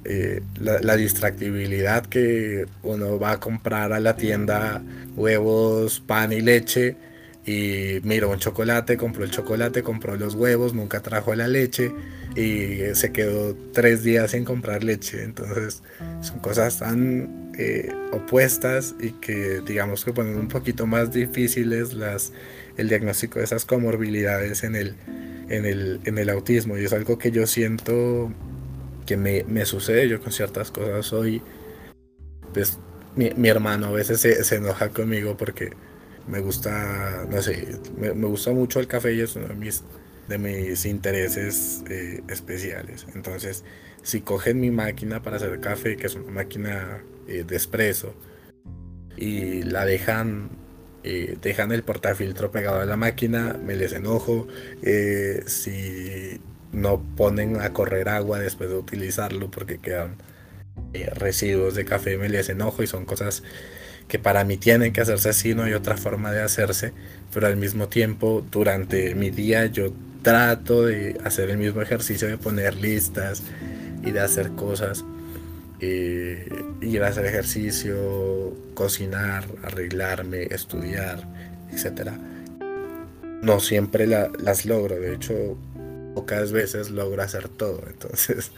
eh, 0.07 0.43
la, 0.61 0.81
la, 0.81 0.97
distractibilidad 0.97 2.05
que 2.07 2.67
uno 2.83 3.19
va 3.19 3.33
a 3.33 3.41
comprar 3.41 3.93
a 3.93 4.01
la 4.01 4.17
tienda 4.17 4.83
huevos, 5.17 6.01
pan 6.01 6.33
y 6.33 6.41
leche 6.41 6.97
y 7.47 8.01
miró 8.03 8.31
un 8.31 8.39
chocolate, 8.39 8.97
compró 8.97 9.25
el 9.25 9.31
chocolate, 9.31 9.83
compró 9.83 10.17
los 10.17 10.35
huevos, 10.35 10.75
nunca 10.75 11.01
trajo 11.01 11.35
la 11.35 11.47
leche 11.47 11.93
y 12.35 12.95
se 12.95 13.13
quedó 13.13 13.55
tres 13.73 14.03
días 14.03 14.31
sin 14.31 14.45
comprar 14.45 14.83
leche. 14.83 15.23
Entonces 15.23 15.83
son 16.23 16.39
cosas 16.39 16.79
tan 16.79 17.53
eh, 17.59 17.93
opuestas 18.13 18.95
y 19.01 19.11
que 19.13 19.61
digamos 19.67 20.05
que 20.05 20.13
ponen 20.13 20.37
un 20.37 20.49
poquito 20.49 20.87
más 20.87 21.13
difíciles 21.13 21.93
las, 21.95 22.33
el 22.77 22.89
diagnóstico 22.89 23.39
de 23.39 23.45
esas 23.45 23.65
comorbilidades 23.65 24.65
en 24.65 24.75
el, 24.75 24.97
en 25.49 25.67
el, 25.67 26.01
en 26.05 26.19
el 26.19 26.31
autismo. 26.31 26.79
Y 26.79 26.85
es 26.85 26.93
algo 26.93 27.19
que 27.19 27.31
yo 27.31 27.47
siento 27.47 28.33
que 29.07 29.17
me, 29.17 29.45
me 29.45 29.67
sucede 29.67 30.09
yo 30.09 30.21
con 30.21 30.33
ciertas 30.33 30.71
cosas 30.71 31.13
hoy. 31.13 31.43
Pues 32.55 32.79
mi, 33.17 33.49
hermano 33.49 33.87
a 33.87 33.91
veces 33.93 34.21
se, 34.21 34.57
enoja 34.57 34.89
conmigo 34.89 35.37
porque 35.37 35.71
me 36.27 36.41
gusta, 36.41 37.27
no 37.31 37.43
sé, 37.43 37.79
me, 37.99 38.11
gusta 38.11 38.53
mucho 38.53 38.81
el 38.81 38.87
café 38.87 39.15
y 39.15 39.21
es 39.21 39.37
uno 39.37 39.49
de 39.49 39.55
mis, 39.55 39.83
de 40.29 40.39
mis 40.39 40.87
intereses 40.87 41.83
eh, 41.89 42.23
especiales. 42.29 43.07
Entonces, 43.15 43.65
si 44.03 44.21
cogen 44.21 44.61
mi 44.61 44.71
máquina 44.71 45.23
para 45.23 45.37
hacer 45.37 45.61
café, 45.61 45.97
que 45.97 46.07
es 46.07 46.15
una 46.15 46.31
máquina 46.31 47.03
eh, 47.29 47.45
de 47.47 47.57
espresso, 47.57 48.15
y 49.17 49.63
la 49.63 49.85
dejan, 49.85 50.51
eh, 51.05 51.37
dejan 51.41 51.73
el 51.73 51.83
portafiltro 51.83 52.51
pegado 52.51 52.81
a 52.81 52.87
la 52.87 52.97
máquina, 52.97 53.59
me 53.65 53.77
les 53.77 53.93
enojo. 53.93 54.49
si 55.47 56.41
no 56.73 57.01
ponen 57.17 57.61
a 57.61 57.73
correr 57.73 58.09
agua 58.09 58.41
después 58.41 58.69
de 58.69 58.77
utilizarlo 58.77 59.49
porque 59.51 59.79
quedan 59.79 60.17
residuos 61.15 61.77
de 61.77 61.85
café 61.85 62.19
me 62.19 62.29
les 62.29 62.49
enojo 62.49 62.83
y 62.83 62.89
son 62.89 63.05
cosas 63.05 63.45
que 64.09 64.19
para 64.19 64.45
mí 64.45 64.57
tienen 64.57 64.93
que 64.93 65.01
hacerse 65.01 65.31
así, 65.31 65.55
no 65.55 65.65
hay 65.65 65.73
otra 65.73 65.97
forma 65.97 66.31
de 66.33 66.43
hacerse, 66.43 66.93
pero 67.33 67.47
al 67.47 67.57
mismo 67.57 67.89
tiempo 67.89 68.45
durante 68.51 69.15
mi 69.15 69.31
día 69.31 69.67
yo 69.67 69.93
trato 70.23 70.87
de 70.87 71.19
hacer 71.25 71.51
el 71.51 71.59
mismo 71.59 71.83
ejercicio 71.83 72.29
de 72.29 72.39
poner 72.39 72.77
listas 72.77 73.43
y 74.03 74.11
de 74.11 74.21
hacer 74.21 74.53
cosas, 74.53 75.05
eh, 75.81 76.49
ir 76.81 77.03
a 77.03 77.09
hacer 77.09 77.27
ejercicio, 77.27 78.57
cocinar, 78.75 79.47
arreglarme, 79.63 80.45
estudiar, 80.45 81.27
etc. 81.73 82.13
No 83.43 83.61
siempre 83.61 84.07
las 84.07 84.65
logro, 84.65 84.97
de 84.97 85.15
hecho 85.15 85.57
pocas 86.15 86.53
veces 86.53 86.91
logro 86.91 87.23
hacer 87.23 87.49
todo. 87.49 87.83
Entonces, 87.87 88.53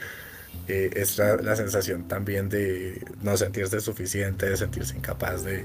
eh, 0.69 0.91
es 0.95 1.19
la, 1.19 1.57
sensación 1.57 2.09
también 2.09 2.49
de 2.49 3.05
no 3.23 3.37
sentirse 3.37 3.81
suficiente, 3.81 4.49
de 4.49 4.57
sentirse 4.57 4.97
incapaz 4.97 5.45
de, 5.45 5.65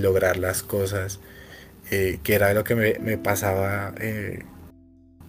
lograr 0.00 0.38
las 0.38 0.62
cosas, 0.62 1.20
eh, 1.90 2.18
que 2.22 2.34
era 2.34 2.54
lo 2.54 2.64
que 2.64 2.74
me, 2.74 3.18
pasaba 3.18 3.94
eh, 4.00 4.42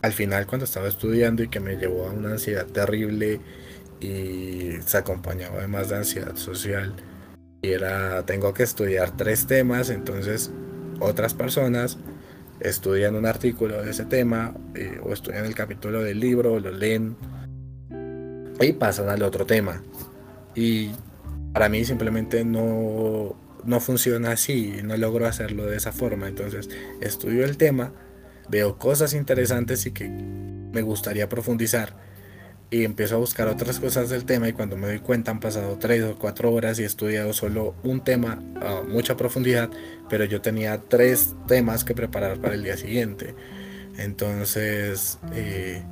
al 0.01 0.13
final 0.13 0.47
cuando 0.47 0.63
estaba 0.63 0.87
estudiando 0.87 1.43
y 1.43 1.49
que 1.49 1.59
me 1.59 1.75
llevó 1.75 2.07
a 2.07 2.11
una 2.11 2.31
ansiedad 2.31 2.65
terrible 2.65 3.41
y 3.99 4.71
se 4.85 4.97
acompañaba 4.97 5.57
además 5.59 5.89
de 5.89 5.97
ansiedad 5.97 6.35
social. 6.37 6.93
Y 7.61 7.71
era, 7.71 8.25
tengo 8.25 8.53
que 8.53 8.63
estudiar 8.63 9.15
tres 9.17 9.47
temas, 9.47 9.89
entonces 9.89 10.51
otras 10.99 11.33
personas 11.33 11.97
estudian 12.59 13.15
un 13.15 13.25
artículo 13.25 13.81
de 13.81 13.91
ese 13.91 14.05
tema 14.05 14.53
eh, 14.75 14.99
o 15.03 15.13
estudian 15.13 15.45
el 15.45 15.55
capítulo 15.55 16.01
del 16.01 16.19
libro, 16.19 16.59
lo 16.59 16.71
leen 16.71 17.15
y 18.59 18.73
pasan 18.73 19.09
al 19.09 19.23
otro 19.23 19.45
tema. 19.45 19.81
Y 20.55 20.91
para 21.53 21.69
mí 21.69 21.85
simplemente 21.85 22.43
no, 22.45 23.35
no 23.63 23.79
funciona 23.79 24.31
así, 24.31 24.79
no 24.83 24.97
logro 24.97 25.27
hacerlo 25.27 25.65
de 25.65 25.77
esa 25.77 25.91
forma. 25.91 26.27
Entonces 26.27 26.69
estudio 27.01 27.45
el 27.45 27.57
tema, 27.57 27.91
veo 28.49 28.77
cosas 28.77 29.13
interesantes 29.13 29.85
y 29.85 29.91
que 29.91 30.09
me 30.09 30.81
gustaría 30.81 31.29
profundizar 31.29 31.95
y 32.73 32.85
empiezo 32.85 33.15
a 33.15 33.19
buscar 33.19 33.47
otras 33.47 33.79
cosas 33.79 34.09
del 34.09 34.25
tema 34.25 34.49
y 34.49 34.53
cuando 34.53 34.75
me 34.77 34.87
doy 34.87 34.97
cuenta 34.97 35.29
han 35.29 35.39
pasado 35.39 35.77
tres 35.77 36.03
o 36.05 36.15
cuatro 36.17 36.51
horas 36.51 36.79
y 36.79 36.83
he 36.83 36.85
estudiado 36.87 37.31
solo 37.31 37.75
un 37.83 38.03
tema 38.03 38.41
a 38.59 38.81
mucha 38.81 39.15
profundidad, 39.15 39.69
pero 40.09 40.25
yo 40.25 40.41
tenía 40.41 40.81
tres 40.81 41.35
temas 41.47 41.83
que 41.83 41.93
preparar 41.93 42.39
para 42.39 42.55
el 42.55 42.63
día 42.63 42.75
siguiente. 42.75 43.35
Entonces, 43.99 45.19
eh, 45.35 45.83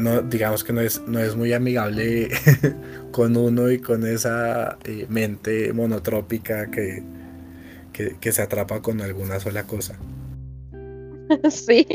no, 0.00 0.22
digamos 0.22 0.64
que 0.64 0.72
no 0.72 0.80
es, 0.80 1.00
no 1.06 1.20
es 1.20 1.36
muy 1.36 1.52
amigable 1.52 2.30
con 3.12 3.36
uno 3.36 3.70
y 3.70 3.78
con 3.78 4.06
esa 4.06 4.78
eh, 4.84 5.06
mente 5.08 5.72
monotrópica 5.72 6.70
que, 6.70 7.04
que 7.92 8.32
se 8.32 8.42
atrapa 8.42 8.80
con 8.80 9.00
alguna 9.00 9.38
sola 9.40 9.64
cosa. 9.64 9.98
Sí, 11.50 11.86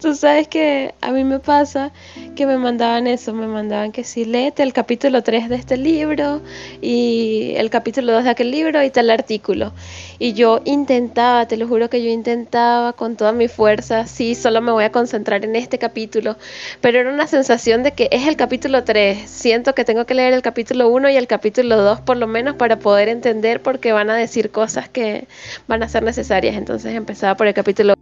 Tú 0.00 0.14
sabes 0.14 0.46
que 0.46 0.94
a 1.00 1.10
mí 1.10 1.24
me 1.24 1.40
pasa 1.40 1.90
que 2.36 2.46
me 2.46 2.56
mandaban 2.56 3.08
eso, 3.08 3.34
me 3.34 3.48
mandaban 3.48 3.90
que 3.90 4.04
si 4.04 4.24
léete 4.24 4.62
el 4.62 4.72
capítulo 4.72 5.24
3 5.24 5.48
de 5.48 5.56
este 5.56 5.76
libro 5.76 6.40
y 6.80 7.54
el 7.56 7.68
capítulo 7.68 8.12
2 8.12 8.22
de 8.22 8.30
aquel 8.30 8.52
libro 8.52 8.80
y 8.84 8.90
tal 8.90 9.10
artículo. 9.10 9.72
Y 10.20 10.34
yo 10.34 10.60
intentaba, 10.64 11.48
te 11.48 11.56
lo 11.56 11.66
juro 11.66 11.90
que 11.90 12.00
yo 12.00 12.10
intentaba 12.10 12.92
con 12.92 13.16
toda 13.16 13.32
mi 13.32 13.48
fuerza, 13.48 14.06
sí, 14.06 14.36
solo 14.36 14.60
me 14.60 14.70
voy 14.70 14.84
a 14.84 14.92
concentrar 14.92 15.44
en 15.44 15.56
este 15.56 15.78
capítulo, 15.78 16.36
pero 16.80 17.00
era 17.00 17.12
una 17.12 17.26
sensación 17.26 17.82
de 17.82 17.90
que 17.90 18.08
es 18.12 18.28
el 18.28 18.36
capítulo 18.36 18.84
3, 18.84 19.28
siento 19.28 19.74
que 19.74 19.84
tengo 19.84 20.06
que 20.06 20.14
leer 20.14 20.32
el 20.32 20.42
capítulo 20.42 20.88
1 20.90 21.10
y 21.10 21.16
el 21.16 21.26
capítulo 21.26 21.76
2 21.76 22.02
por 22.02 22.18
lo 22.18 22.28
menos 22.28 22.54
para 22.54 22.78
poder 22.78 23.08
entender 23.08 23.62
porque 23.62 23.90
van 23.90 24.10
a 24.10 24.16
decir 24.16 24.52
cosas 24.52 24.88
que 24.88 25.26
van 25.66 25.82
a 25.82 25.88
ser 25.88 26.04
necesarias. 26.04 26.54
Entonces 26.56 26.94
empezaba 26.94 27.36
por 27.36 27.48
el 27.48 27.54
capítulo 27.54 27.94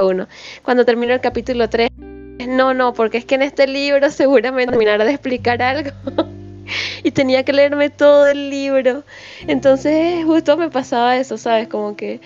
uno. 0.00 0.28
Cuando 0.62 0.84
terminó 0.84 1.14
el 1.14 1.20
capítulo 1.20 1.68
3, 1.68 1.90
no, 2.48 2.74
no, 2.74 2.94
porque 2.94 3.18
es 3.18 3.24
que 3.24 3.36
en 3.36 3.42
este 3.42 3.66
libro 3.66 4.10
seguramente 4.10 4.72
terminará 4.72 5.04
de 5.04 5.12
explicar 5.12 5.62
algo. 5.62 5.90
y 7.02 7.10
tenía 7.10 7.44
que 7.44 7.52
leerme 7.52 7.90
todo 7.90 8.26
el 8.26 8.50
libro. 8.50 9.04
Entonces 9.46 10.24
justo 10.24 10.56
me 10.56 10.70
pasaba 10.70 11.16
eso, 11.16 11.36
¿sabes? 11.38 11.68
Como 11.68 11.96
que 11.96 12.20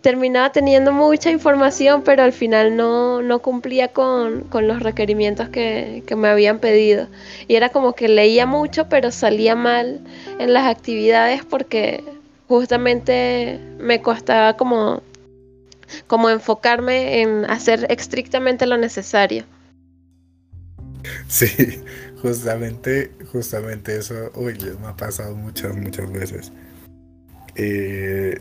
terminaba 0.00 0.52
teniendo 0.52 0.92
mucha 0.92 1.30
información, 1.30 2.02
pero 2.02 2.22
al 2.22 2.32
final 2.32 2.76
no, 2.76 3.22
no 3.22 3.40
cumplía 3.40 3.88
con, 3.88 4.42
con 4.42 4.68
los 4.68 4.80
requerimientos 4.80 5.48
que, 5.48 6.04
que, 6.06 6.16
me 6.16 6.28
habían 6.28 6.60
pedido. 6.60 7.08
Y 7.48 7.56
era 7.56 7.70
como 7.70 7.94
que 7.94 8.08
leía 8.08 8.46
mucho, 8.46 8.88
pero 8.88 9.10
salía 9.10 9.56
mal 9.56 10.00
en 10.38 10.52
las 10.52 10.66
actividades 10.66 11.44
porque 11.44 12.04
justamente 12.46 13.58
me 13.78 14.00
costaba 14.00 14.56
como 14.56 15.02
como 16.06 16.30
enfocarme 16.30 17.22
en 17.22 17.44
hacer 17.44 17.86
estrictamente 17.90 18.66
lo 18.66 18.76
necesario. 18.76 19.44
Sí, 21.28 21.82
justamente, 22.22 23.10
justamente 23.32 23.96
eso, 23.96 24.30
uy, 24.34 24.56
me 24.80 24.88
ha 24.88 24.96
pasado 24.96 25.34
muchas, 25.34 25.76
muchas 25.76 26.10
veces. 26.12 26.52
Eh, 27.54 28.38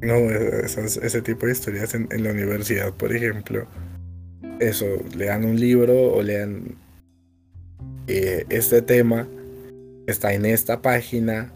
no, 0.00 0.14
ese 0.14 1.22
tipo 1.22 1.46
de 1.46 1.52
historias 1.52 1.94
en, 1.94 2.08
la 2.22 2.30
universidad, 2.30 2.92
por 2.92 3.14
ejemplo, 3.14 3.66
eso, 4.60 4.86
lean 5.16 5.44
un 5.44 5.58
libro 5.58 6.12
o 6.12 6.22
lean 6.22 6.76
eh, 8.06 8.44
este 8.50 8.82
tema, 8.82 9.26
está 10.06 10.32
en 10.34 10.44
esta 10.46 10.82
página, 10.82 11.52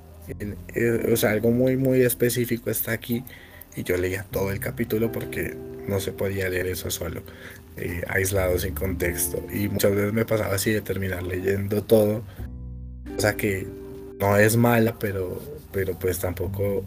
eh, 0.74 1.08
o 1.12 1.16
sea, 1.16 1.30
algo 1.30 1.50
muy, 1.50 1.76
muy 1.76 2.02
específico 2.02 2.70
está 2.70 2.92
aquí 2.92 3.24
y 3.76 3.82
yo 3.82 3.96
leía 3.96 4.24
todo 4.30 4.50
el 4.52 4.60
capítulo 4.60 5.12
porque 5.12 5.56
no 5.88 6.00
se 6.00 6.12
podía 6.12 6.48
leer 6.48 6.66
eso 6.66 6.90
solo, 6.90 7.22
eh, 7.76 8.02
aislado, 8.08 8.58
sin 8.58 8.74
contexto. 8.74 9.42
Y 9.52 9.68
muchas 9.68 9.94
veces 9.94 10.12
me 10.12 10.24
pasaba 10.24 10.54
así 10.54 10.70
de 10.70 10.80
terminar 10.80 11.22
leyendo 11.22 11.82
todo, 11.82 12.22
o 13.16 13.20
sea 13.20 13.34
que 13.36 13.66
no 14.18 14.36
es 14.36 14.56
mala, 14.56 14.94
pero, 14.98 15.40
pero 15.72 15.94
pues 15.98 16.18
tampoco 16.18 16.84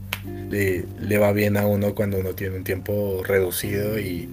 le, 0.50 1.18
va 1.18 1.32
bien 1.32 1.58
a 1.58 1.66
uno 1.66 1.96
cuando 1.96 2.20
uno 2.20 2.34
tiene 2.34 2.58
un 2.58 2.64
tiempo 2.64 3.22
reducido 3.26 4.00
y, 4.00 4.30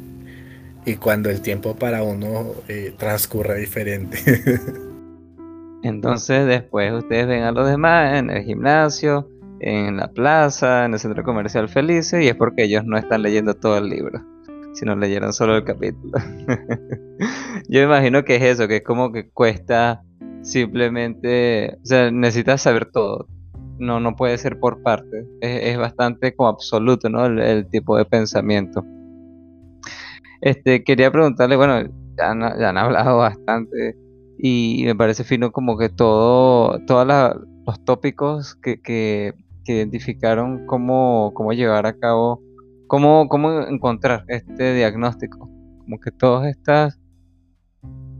y 0.84 0.96
cuando 0.96 1.30
el 1.30 1.40
tiempo 1.40 1.76
para 1.76 2.02
uno 2.02 2.54
eh, 2.68 2.94
transcurre 2.96 3.58
diferente. 3.58 4.18
Entonces 5.82 6.46
después 6.46 6.92
ustedes 6.92 7.26
ven 7.26 7.42
a 7.42 7.52
los 7.52 7.66
demás 7.66 8.18
en 8.18 8.28
el 8.28 8.44
gimnasio, 8.44 9.28
en 9.60 9.96
la 9.96 10.08
plaza, 10.08 10.84
en 10.84 10.94
el 10.94 10.98
centro 10.98 11.22
comercial 11.22 11.68
felices, 11.68 12.22
y 12.22 12.28
es 12.28 12.34
porque 12.34 12.64
ellos 12.64 12.84
no 12.84 12.96
están 12.96 13.22
leyendo 13.22 13.54
todo 13.54 13.78
el 13.78 13.88
libro, 13.88 14.20
sino 14.74 14.96
leyeron 14.96 15.32
solo 15.32 15.56
el 15.56 15.64
capítulo. 15.64 16.12
Yo 17.68 17.82
imagino 17.82 18.24
que 18.24 18.36
es 18.36 18.42
eso, 18.42 18.68
que 18.68 18.76
es 18.76 18.82
como 18.82 19.12
que 19.12 19.28
cuesta 19.30 20.02
simplemente, 20.42 21.76
o 21.82 21.86
sea, 21.86 22.10
necesitas 22.10 22.62
saber 22.62 22.90
todo. 22.90 23.26
No, 23.78 24.00
no 24.00 24.14
puede 24.16 24.36
ser 24.36 24.58
por 24.58 24.82
parte. 24.82 25.26
Es, 25.40 25.78
bastante 25.78 26.34
como 26.34 26.50
absoluto, 26.50 27.08
¿no? 27.08 27.24
El, 27.24 27.66
tipo 27.68 27.96
de 27.96 28.04
pensamiento. 28.04 28.84
Este, 30.42 30.84
quería 30.84 31.10
preguntarle, 31.10 31.56
bueno, 31.56 31.88
ya 32.18 32.30
han 32.30 32.78
hablado 32.78 33.18
bastante 33.18 33.96
y 34.42 34.82
me 34.84 34.94
parece 34.94 35.24
fino 35.24 35.52
como 35.52 35.76
que 35.76 35.88
todo, 35.88 36.78
todos 36.86 37.06
los 37.66 37.84
tópicos 37.84 38.54
que, 38.56 38.80
que, 38.80 39.34
identificaron 39.72 40.66
cómo, 40.66 41.32
cómo 41.34 41.52
llevar 41.52 41.86
a 41.86 41.98
cabo, 41.98 42.42
cómo, 42.86 43.28
cómo 43.28 43.62
encontrar 43.62 44.24
este 44.28 44.74
diagnóstico. 44.74 45.50
Como 45.78 45.98
que 46.00 46.10
todas 46.10 46.48
estas, 46.48 47.00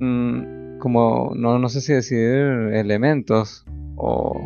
mm, 0.01 0.79
como, 0.79 1.33
no, 1.35 1.59
no 1.59 1.69
sé 1.69 1.81
si 1.81 1.93
decir 1.93 2.21
elementos 2.73 3.65
o 3.97 4.41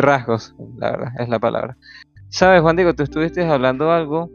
rasgos, 0.00 0.54
la 0.78 0.92
verdad, 0.92 1.12
es 1.18 1.28
la 1.28 1.38
palabra. 1.38 1.76
Sabes, 2.28 2.60
Juan 2.62 2.76
Diego, 2.76 2.94
tú 2.94 3.02
estuviste 3.02 3.44
hablando 3.44 3.90
algo 3.90 4.30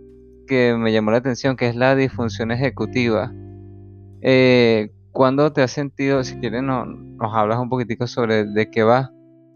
que 0.48 0.76
me 0.78 0.92
llamó 0.92 1.12
la 1.12 1.18
atención, 1.18 1.56
que 1.56 1.68
es 1.68 1.76
la 1.76 1.96
disfunción 1.96 2.52
ejecutiva. 2.52 3.32
Eh, 4.22 4.90
¿cuándo 5.16 5.54
te 5.54 5.62
has 5.62 5.72
sentido, 5.72 6.24
si 6.26 6.36
quieres 6.40 6.62
no, 6.62 6.86
nos 6.86 7.34
hablas 7.34 7.58
un 7.60 7.70
poquitico 7.70 8.06
sobre 8.06 8.44
de 8.44 8.70
qué 8.70 8.84
va 8.84 9.12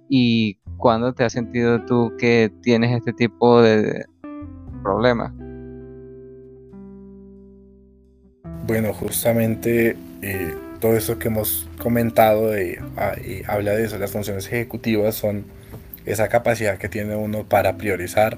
y 0.10 0.59
cuándo 0.80 1.14
te 1.14 1.24
has 1.24 1.34
sentido 1.34 1.86
tú 1.86 2.14
que 2.18 2.52
tienes 2.64 2.96
este 2.96 3.14
tipo 3.14 3.62
de 3.62 4.06
problemas? 4.82 5.32
Bueno, 8.66 8.94
justamente 8.94 9.98
eh, 10.22 10.56
todo 10.80 10.96
eso 10.96 11.20
que 11.20 11.28
hemos 11.28 11.68
comentado 11.80 12.52
ah, 12.98 13.14
y 13.20 13.44
habla 13.48 13.74
de 13.74 13.86
eso, 13.86 13.98
las 14.00 14.12
funciones 14.12 14.48
ejecutivas 14.48 15.16
son 15.16 15.46
esa 16.06 16.28
capacidad 16.30 16.78
que 16.78 16.90
tiene 16.90 17.16
uno 17.16 17.44
para 17.44 17.78
priorizar, 17.78 18.38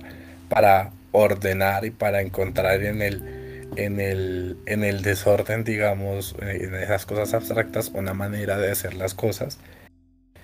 para 0.49 0.91
ordenar 1.11 1.85
y 1.85 1.91
para 1.91 2.21
encontrar 2.21 2.81
en 2.83 3.01
el, 3.01 3.67
en 3.75 3.99
el, 3.99 4.57
en 4.65 4.83
el 4.83 5.01
desorden, 5.01 5.63
digamos, 5.63 6.35
eh, 6.41 6.61
en 6.63 6.75
esas 6.75 7.05
cosas 7.05 7.33
abstractas, 7.33 7.89
una 7.89 8.13
manera 8.13 8.57
de 8.57 8.71
hacer 8.71 8.95
las 8.95 9.13
cosas. 9.13 9.59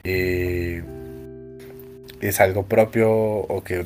Eh, 0.03 0.83
es 2.21 2.39
algo 2.39 2.65
propio 2.65 3.11
o 3.11 3.63
que, 3.63 3.83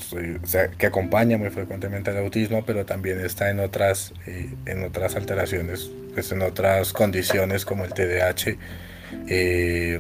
que 0.78 0.86
acompaña 0.86 1.38
muy 1.38 1.50
frecuentemente 1.50 2.12
al 2.12 2.18
autismo, 2.18 2.64
pero 2.66 2.86
también 2.86 3.20
está 3.20 3.50
en 3.50 3.60
otras, 3.60 4.14
eh, 4.26 4.54
en 4.66 4.84
otras 4.84 5.16
alteraciones, 5.16 5.92
pues 6.14 6.32
en 6.32 6.42
otras 6.42 6.94
condiciones 6.94 7.66
como 7.66 7.84
el 7.84 7.94
TDAH, 7.94 8.58
eh, 9.28 10.00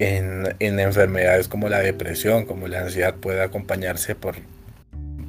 en, 0.00 0.56
en, 0.58 0.80
enfermedades 0.80 1.46
como 1.46 1.68
la 1.68 1.78
depresión, 1.78 2.46
como 2.46 2.66
la 2.66 2.80
ansiedad 2.80 3.14
puede 3.14 3.42
acompañarse 3.42 4.16
por, 4.16 4.34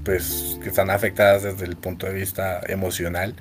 pues, 0.03 0.59
que 0.63 0.69
están 0.69 0.89
afectadas 0.89 1.43
desde 1.43 1.65
el 1.65 1.75
punto 1.75 2.07
de 2.07 2.13
vista 2.13 2.61
emocional 2.67 3.35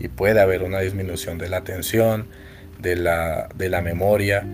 y 0.00 0.08
puede 0.08 0.40
haber 0.40 0.64
una 0.64 0.80
disminución 0.80 1.38
de 1.38 1.48
la 1.48 1.58
atención, 1.58 2.26
de 2.80 2.96
la, 2.96 3.48
de 3.54 3.68
la 3.68 3.80
memoria, 3.80 4.44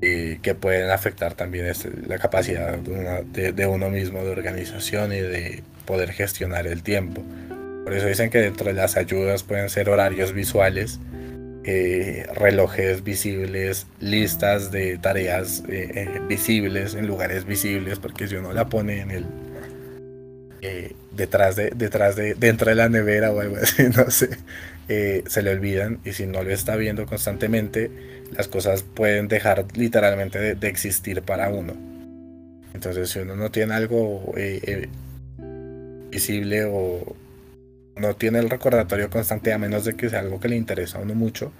que 0.00 0.54
pueden 0.58 0.90
afectar 0.90 1.34
también 1.34 1.66
este, 1.66 1.90
la 2.06 2.18
capacidad 2.18 2.78
de, 2.78 3.66
uno 3.66 3.90
mismo 3.90 4.24
de 4.24 4.30
organización 4.30 5.12
y 5.12 5.20
de 5.20 5.62
poder 5.84 6.12
gestionar 6.12 6.66
el 6.66 6.82
tiempo. 6.82 7.22
Por 7.84 7.92
eso 7.94 8.06
dicen 8.06 8.30
que 8.30 8.38
dentro 8.38 8.66
de 8.66 8.74
las 8.74 8.96
ayudas 8.96 9.42
pueden 9.42 9.68
ser 9.68 9.90
horarios 9.90 10.32
visuales, 10.32 11.00
eh, 11.64 12.26
relojes 12.34 13.04
visibles, 13.04 13.86
listas 14.00 14.72
de 14.72 14.96
tareas 14.96 15.62
eh, 15.68 15.90
eh, 15.94 16.20
visibles 16.26 16.94
en 16.94 17.06
lugares 17.06 17.44
visibles, 17.44 17.98
porque 17.98 18.28
si 18.28 18.36
uno 18.36 18.52
la 18.52 18.68
pone 18.68 19.00
en 19.00 19.10
el 19.10 19.26
detrás 21.10 21.56
de 21.56 21.70
detrás 21.74 22.16
de 22.16 22.34
dentro 22.34 22.68
de 22.68 22.76
la 22.76 22.88
nevera 22.88 23.32
o 23.32 23.40
algo 23.40 23.56
así, 23.56 23.82
no 23.96 24.10
sé, 24.10 24.30
se 24.88 25.42
le 25.42 25.50
olvidan 25.50 26.00
y 26.04 26.12
si 26.12 26.26
no 26.26 26.42
lo 26.42 26.50
está 26.50 26.76
viendo 26.76 27.06
constantemente 27.06 27.90
las 28.32 28.48
cosas 28.48 28.82
pueden 28.82 29.28
dejar 29.28 29.66
literalmente 29.76 30.54
de, 30.54 30.68
existir 30.68 31.22
para 31.22 31.48
uno. 31.48 31.74
Entonces, 32.74 33.10
si 33.10 33.20
uno 33.20 33.36
no 33.36 33.50
tiene 33.50 33.74
algo 33.74 34.32
eh, 34.36 34.60
eh, 34.62 34.88
visible 36.10 36.64
o 36.64 37.16
no 37.96 38.14
tiene 38.14 38.38
el 38.38 38.48
recordatorio 38.48 39.10
constante, 39.10 39.52
a 39.52 39.58
menos 39.58 39.84
de 39.84 39.94
que 39.94 40.08
sea 40.08 40.20
algo 40.20 40.40
que 40.40 40.48
le 40.48 40.56
interesa 40.56 40.98
a 40.98 41.02
uno 41.02 41.14
mucho, 41.14 41.52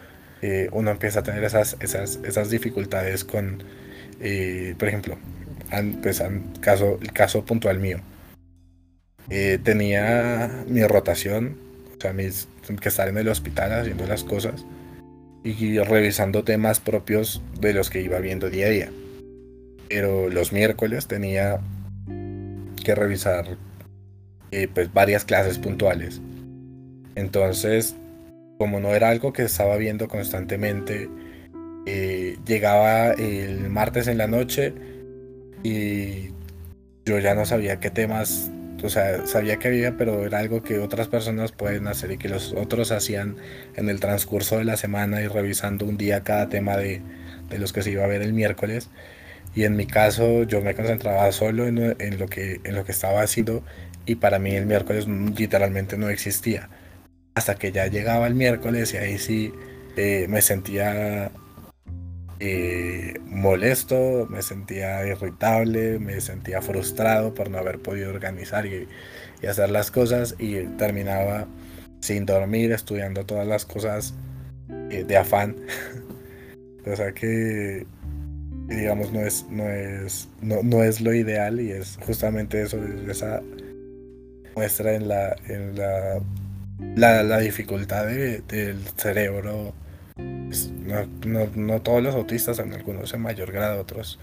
eh, 0.43 0.69
uno 0.73 0.91
empieza 0.91 1.21
a 1.21 1.23
tener 1.23 1.45
esas, 1.45 1.77
esas, 1.81 2.21
esas 2.25 2.51
dificultades 2.51 3.25
con, 3.25 3.63
por 4.79 4.89
ejemplo, 4.89 5.19
pues, 6.03 6.23
caso, 6.61 6.99
el 7.03 7.13
caso 7.13 7.45
puntual 7.45 7.79
mío. 7.79 8.01
tenía 9.29 10.65
mi 10.67 10.85
rotación, 10.85 11.59
o 11.97 12.01
sea, 12.01 12.13
mis, 12.13 12.49
que 12.81 12.89
estar 12.89 13.09
en 13.09 13.19
el 13.19 13.29
hospital 13.29 13.73
haciendo 13.73 14.07
las 14.07 14.25
cosas 14.25 14.65
y 15.43 15.79
revisando 15.79 16.45
temas 16.45 16.81
propios 16.81 17.43
de 17.61 17.73
los 17.73 17.91
que 17.91 18.03
iba 18.03 18.19
viendo 18.19 18.51
día 18.51 18.67
a 18.67 18.71
día. 18.71 18.93
Pero 19.89 20.29
los 20.29 20.53
miércoles 20.53 21.07
tenía 21.07 21.61
que 22.85 22.95
revisar 22.95 23.57
eh, 24.51 24.69
pues 24.73 24.93
varias 24.93 25.25
clases 25.25 25.59
puntuales. 25.59 26.21
Entonces, 27.15 27.97
como 28.59 28.81
no 28.81 28.95
era 28.95 29.09
algo 29.09 29.33
que 29.33 29.43
estaba 29.43 29.77
viendo 29.77 30.09
constantemente, 30.09 31.09
eh, 31.87 32.37
llegaba 32.47 33.13
el 33.13 33.71
martes 33.71 34.07
en 34.07 34.19
la 34.19 34.27
noche 34.27 34.75
y 35.63 36.31
yo 37.05 37.19
ya 37.19 37.35
no 37.35 37.47
sabía 37.47 37.81
qué 37.81 37.91
temas 37.91 38.51
o 38.83 38.89
sea, 38.89 39.27
sabía 39.27 39.57
que 39.57 39.69
había, 39.69 39.97
pero 39.97 40.25
era 40.27 40.39
algo 40.39 40.63
que 40.63 40.79
otras 40.79 41.09
personas 41.09 41.53
pueden 41.53 41.87
hacer 41.87 42.13
y 42.13 42.19
que 42.19 42.29
los 42.29 42.53
otros 42.53 42.93
hacían 42.93 43.37
en 43.77 43.89
el 43.89 44.01
transcurso 44.01 44.59
de 44.59 44.65
la 44.65 44.77
semana 44.77 45.21
y 45.23 45.27
revisando 45.27 45.85
un 45.87 45.97
día 45.97 46.23
cada 46.23 46.49
tema 46.49 46.77
de, 46.77 47.03
los 47.59 47.73
que 47.73 47.83
se 47.83 47.91
iba 47.91 48.05
a 48.05 48.07
ver 48.07 48.23
el 48.23 48.33
miércoles. 48.33 48.91
Y 49.55 49.65
en 49.65 49.77
mi 49.77 49.87
caso 49.87 50.45
yo 50.45 50.61
me 50.61 50.75
concentraba 50.75 51.31
solo 51.33 51.67
en, 51.67 52.19
lo, 52.19 52.27
que, 52.29 52.61
en 52.65 52.75
lo 52.75 52.85
que 52.85 52.93
estaba 52.93 53.23
haciendo 53.23 53.65
y 54.07 54.17
para 54.17 54.39
mí 54.39 54.55
el 54.55 54.67
miércoles 54.67 55.07
literalmente 55.09 55.97
no 55.97 56.09
existía. 56.09 56.69
Hasta 57.35 57.55
que 57.57 57.73
ya 57.73 57.87
llegaba 57.87 58.27
el 58.27 58.35
miércoles 58.35 58.95
y 58.95 58.97
ahí 58.99 59.19
sí 59.19 59.53
eh, 59.97 60.27
me 60.29 60.43
sentía 60.43 61.31
eh, 62.41 63.21
molesto, 63.27 64.27
me 64.31 64.41
sentía 64.41 65.07
irritable, 65.07 65.99
me 65.99 66.21
sentía 66.23 66.63
frustrado 66.63 67.35
por 67.35 67.51
no 67.51 67.59
haber 67.59 67.79
podido 67.81 68.11
organizar 68.11 68.65
y, 68.67 68.89
hacer 69.47 69.71
las 69.71 69.91
cosas 69.91 70.35
y 70.39 70.65
terminaba 70.79 71.47
sin 72.01 72.27
dormir, 72.27 72.73
estudiando 72.73 73.25
todas 73.25 73.47
las 73.47 73.65
cosas 73.67 74.15
eh, 74.91 75.05
de 75.05 75.17
afán. 75.17 75.57
o 76.87 76.97
sea 76.97 77.13
que 77.13 77.87
digamos 78.69 79.13
no 79.13 79.21
es 79.21 79.47
no 79.51 79.69
es 79.69 80.29
no, 80.41 80.83
es 80.83 81.01
lo 81.01 81.13
ideal 81.13 81.61
y 81.61 81.73
es 81.73 81.99
justamente 82.07 82.63
eso 82.63 82.79
esa 83.09 83.43
muestra 84.55 84.95
en 84.95 85.09
la 85.09 85.37
en 85.49 85.77
la 85.77 86.21
la, 86.97 87.39
dificultad 87.39 88.07
del 88.07 88.79
cerebro 88.97 89.75
pues, 90.15 90.71
no, 90.71 91.47
no, 91.55 91.81
todos 91.81 92.03
los 92.03 92.15
autistas, 92.15 92.59
en 92.59 92.73
algunos 92.73 93.13
en 93.15 93.21
mayor 93.23 93.53
grado, 93.53 93.81
otros 93.81 94.19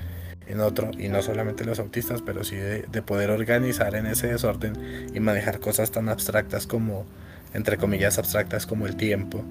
en 0.47 0.60
otro, 0.62 0.91
y 0.97 1.10
no 1.10 1.21
solamente 1.21 1.65
los 1.65 1.80
autistas, 1.80 2.21
pero 2.21 2.43
sí 2.43 2.56
de, 2.56 3.02
poder 3.02 3.32
organizar 3.32 3.95
en 3.95 4.06
ese 4.06 4.28
desorden 4.28 5.10
y 5.13 5.19
manejar 5.19 5.60
cosas 5.60 5.91
tan 5.91 6.10
abstractas 6.10 6.67
como, 6.67 7.06
entre 7.54 7.78
comillas, 7.78 8.17
abstractas 8.17 8.65
como 8.65 8.88
el 8.88 8.95
tiempo. 8.95 9.43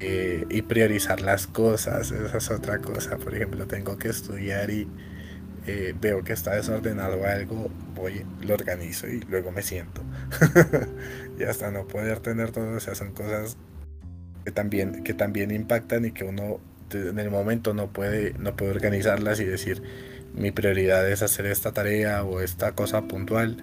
Eh, 0.00 0.44
y 0.50 0.62
priorizar 0.62 1.20
las 1.20 1.46
cosas, 1.46 2.10
esa 2.10 2.36
es 2.36 2.50
otra 2.50 2.78
cosa. 2.78 3.16
Por 3.16 3.34
ejemplo, 3.34 3.66
tengo 3.66 3.96
que 3.96 4.08
estudiar 4.08 4.68
y 4.68 4.88
eh, 5.66 5.94
veo 5.98 6.22
que 6.22 6.34
está 6.34 6.54
desordenado 6.56 7.24
algo, 7.24 7.70
voy, 7.94 8.26
lo 8.42 8.54
organizo 8.54 9.06
y 9.08 9.20
luego 9.20 9.50
me 9.50 9.62
siento. 9.62 10.02
y 11.38 11.44
hasta 11.44 11.70
no 11.70 11.86
poder 11.86 12.20
tener 12.20 12.50
todo, 12.50 12.76
o 12.76 12.80
sea, 12.80 12.94
son 12.94 13.12
cosas 13.12 13.56
que 14.44 14.50
también, 14.50 15.02
que 15.04 15.14
también 15.14 15.50
impactan 15.50 16.04
y 16.04 16.12
que 16.12 16.24
uno 16.24 16.60
en 16.92 17.18
el 17.18 17.30
momento 17.30 17.74
no 17.74 17.88
puede, 17.88 18.34
no 18.38 18.54
puede 18.56 18.72
organizarlas 18.72 19.40
y 19.40 19.44
decir 19.44 19.82
mi 20.34 20.50
prioridad 20.50 21.08
es 21.10 21.22
hacer 21.22 21.46
esta 21.46 21.72
tarea 21.72 22.24
o 22.24 22.40
esta 22.40 22.72
cosa 22.72 23.02
puntual. 23.02 23.56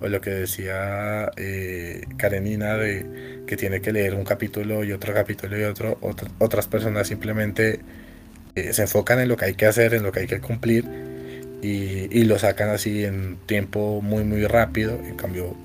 O 0.00 0.08
lo 0.08 0.20
que 0.20 0.30
decía 0.30 1.30
eh, 1.36 2.06
Karenina 2.16 2.76
de 2.76 3.44
que 3.46 3.56
tiene 3.56 3.80
que 3.80 3.92
leer 3.92 4.14
un 4.14 4.24
capítulo 4.24 4.82
y 4.82 4.92
otro 4.92 5.14
capítulo 5.14 5.58
y 5.58 5.62
otro, 5.62 5.96
otras 6.38 6.66
personas 6.66 7.06
simplemente 7.06 7.80
eh, 8.56 8.72
se 8.72 8.82
enfocan 8.82 9.20
en 9.20 9.28
lo 9.28 9.36
que 9.36 9.44
hay 9.46 9.54
que 9.54 9.66
hacer, 9.66 9.94
en 9.94 10.02
lo 10.02 10.10
que 10.10 10.20
hay 10.20 10.26
que 10.26 10.40
cumplir 10.40 10.84
y, 11.62 12.08
y, 12.10 12.24
lo 12.24 12.38
sacan 12.40 12.70
así 12.70 13.04
en 13.04 13.36
tiempo 13.46 14.00
muy 14.02 14.24
muy 14.24 14.44
rápido, 14.46 14.98
en 15.04 15.14
cambio 15.14 15.56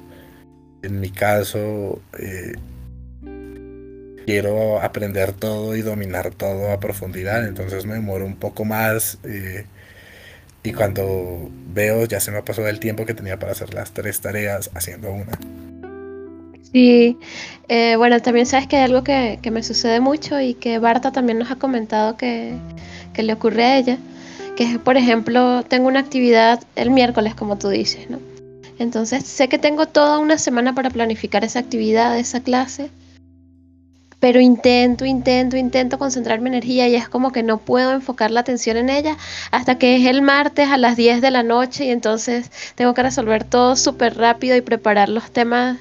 en 0.83 0.99
mi 0.99 1.09
caso 1.09 1.99
eh, 2.19 2.53
quiero 4.27 4.81
aprender 4.81 5.31
todo 5.31 5.73
y 5.77 5.81
dominar 5.81 6.31
todo 6.31 6.73
a 6.73 6.81
profundidad, 6.81 7.47
entonces 7.47 7.85
me 7.85 7.93
demoro 7.93 8.25
un 8.25 8.35
poco 8.35 8.65
más 8.65 9.19
eh, 9.23 9.65
y 10.63 10.73
cuando 10.73 11.49
veo 11.73 12.03
ya 12.03 12.19
se 12.19 12.31
me 12.31 12.43
pasó 12.43 12.67
el 12.67 12.81
tiempo 12.81 13.05
que 13.05 13.13
tenía 13.13 13.39
para 13.39 13.53
hacer 13.53 13.73
las 13.73 13.93
tres 13.93 14.19
tareas 14.19 14.69
haciendo 14.73 15.13
una. 15.13 15.39
Sí, 16.73 17.17
eh, 17.69 17.95
bueno, 17.95 18.19
también 18.19 18.45
sabes 18.45 18.67
que 18.67 18.75
hay 18.75 18.83
algo 18.83 19.01
que, 19.01 19.39
me 19.49 19.63
sucede 19.63 20.01
mucho 20.01 20.41
y 20.41 20.55
que 20.55 20.77
Barta 20.77 21.13
también 21.13 21.39
nos 21.39 21.49
ha 21.49 21.55
comentado 21.55 22.17
que, 22.17 22.51
que 23.13 23.23
le 23.23 23.31
ocurre 23.31 23.63
a 23.63 23.77
ella, 23.77 23.97
que 24.57 24.65
es, 24.65 24.77
por 24.77 24.97
ejemplo, 24.97 25.63
tengo 25.63 25.87
una 25.87 26.01
actividad 26.01 26.61
el 26.75 26.91
miércoles, 26.91 27.33
como 27.33 27.57
tú 27.57 27.69
dices, 27.69 28.09
¿no? 28.09 28.19
Entonces 28.77 29.23
sé 29.23 29.47
que 29.47 29.57
tengo 29.57 29.85
toda 29.85 30.17
una 30.17 30.37
semana 30.37 30.75
para 30.75 30.89
planificar 30.89 31.45
esa 31.45 31.59
actividad, 31.59 32.19
esa 32.19 32.41
clase, 32.41 32.91
pero 34.19 34.39
intento, 34.39 35.05
intento, 35.05 35.57
intento 35.57 35.99
concentrar 35.99 36.41
mi 36.41 36.49
energía 36.49 36.87
y 36.87 36.95
es 36.95 37.07
como 37.07 37.31
que 37.31 37.43
no 37.43 37.59
puedo 37.59 37.91
enfocar 37.91 38.31
la 38.31 38.39
atención 38.39 38.77
en 38.77 38.89
ella 38.89 39.17
hasta 39.51 39.77
que 39.77 39.95
es 39.95 40.05
el 40.07 40.21
martes 40.21 40.69
a 40.69 40.77
las 40.77 40.95
10 40.95 41.21
de 41.21 41.31
la 41.31 41.43
noche 41.43 41.85
y 41.85 41.91
entonces 41.91 42.51
tengo 42.75 42.93
que 42.93 43.03
resolver 43.03 43.43
todo 43.43 43.75
súper 43.75 44.17
rápido 44.17 44.55
y 44.55 44.61
preparar 44.61 45.09
los 45.09 45.31
temas 45.31 45.77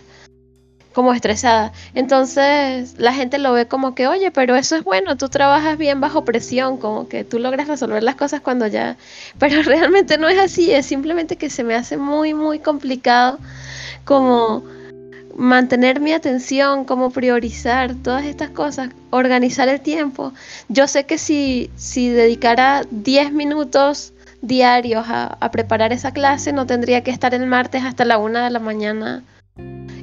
como 0.97 1.13
estresada. 1.13 1.73
Entonces 1.93 2.99
la 2.99 3.13
gente 3.13 3.37
lo 3.37 3.53
ve 3.53 3.69
como 3.69 3.95
que, 3.95 4.07
oye, 4.07 4.31
pero 4.31 4.57
eso 4.57 4.77
es 4.77 4.83
bueno, 4.83 5.19
tú 5.19 5.29
trabajas 5.29 5.77
bien 5.77 6.01
bajo 6.01 6.25
presión, 6.25 6.79
como 6.79 7.07
que 7.07 7.23
tú 7.23 7.39
logras 7.39 7.69
resolver 7.69 8.03
las 8.03 8.15
cosas 8.15 8.41
cuando 8.41 8.67
ya... 8.67 8.97
Pero 9.39 9.63
realmente 9.63 10.17
no 10.17 10.27
es 10.27 10.39
así, 10.39 10.73
es 10.73 10.87
simplemente 10.87 11.37
que 11.37 11.51
se 11.51 11.65
me 11.65 11.75
hace 11.75 11.99
muy, 11.99 12.33
muy 12.33 12.61
complicado 12.61 13.39
como 14.07 14.65
mantener 15.37 16.01
mi 16.01 16.13
atención, 16.13 16.85
como 16.85 17.11
priorizar 17.11 17.95
todas 17.95 18.25
estas 18.25 18.51
cosas, 18.51 18.91
organizar 19.11 19.69
el 19.69 19.81
tiempo. 19.81 20.33
Yo 20.69 20.89
sé 20.89 21.05
que 21.05 21.19
si, 21.19 21.71
si 21.77 22.09
dedicara 22.09 22.85
10 22.91 23.33
minutos 23.33 24.13
diarios 24.43 25.07
a, 25.09 25.37
a 25.41 25.51
preparar 25.51 25.93
esa 25.93 26.13
clase, 26.13 26.53
no 26.53 26.67
tendría 26.67 27.03
que 27.03 27.11
estar 27.11 27.35
el 27.35 27.47
martes 27.47 27.85
hasta 27.85 28.05
la 28.05 28.19
una 28.19 28.45
de 28.45 28.51
la 28.51 28.61
mañana 28.61 29.23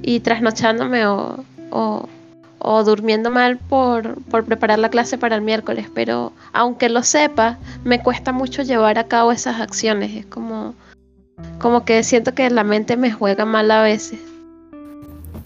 y 0.02 0.20
trasnochándome 0.20 1.08
o, 1.08 1.44
o, 1.72 2.84
durmiendo 2.84 3.32
mal 3.32 3.58
por, 3.58 4.22
por, 4.26 4.46
preparar 4.46 4.80
la 4.80 4.90
clase 4.90 5.18
para 5.18 5.36
el 5.36 5.42
miércoles, 5.42 5.88
pero 5.94 6.34
aunque 6.52 6.90
lo 6.90 7.04
sepa, 7.04 7.58
me 7.84 8.02
cuesta 8.02 8.32
mucho 8.32 8.62
llevar 8.62 9.00
a 9.00 9.08
cabo 9.08 9.32
esas 9.32 9.60
acciones. 9.60 10.16
Es 10.16 10.26
como, 10.26 10.76
como 11.60 11.86
que 11.86 12.04
siento 12.04 12.34
que 12.34 12.50
la 12.50 12.64
mente 12.64 12.98
me 12.98 13.12
juega 13.12 13.46
mal 13.46 13.72
a 13.72 13.82
veces. 13.82 14.20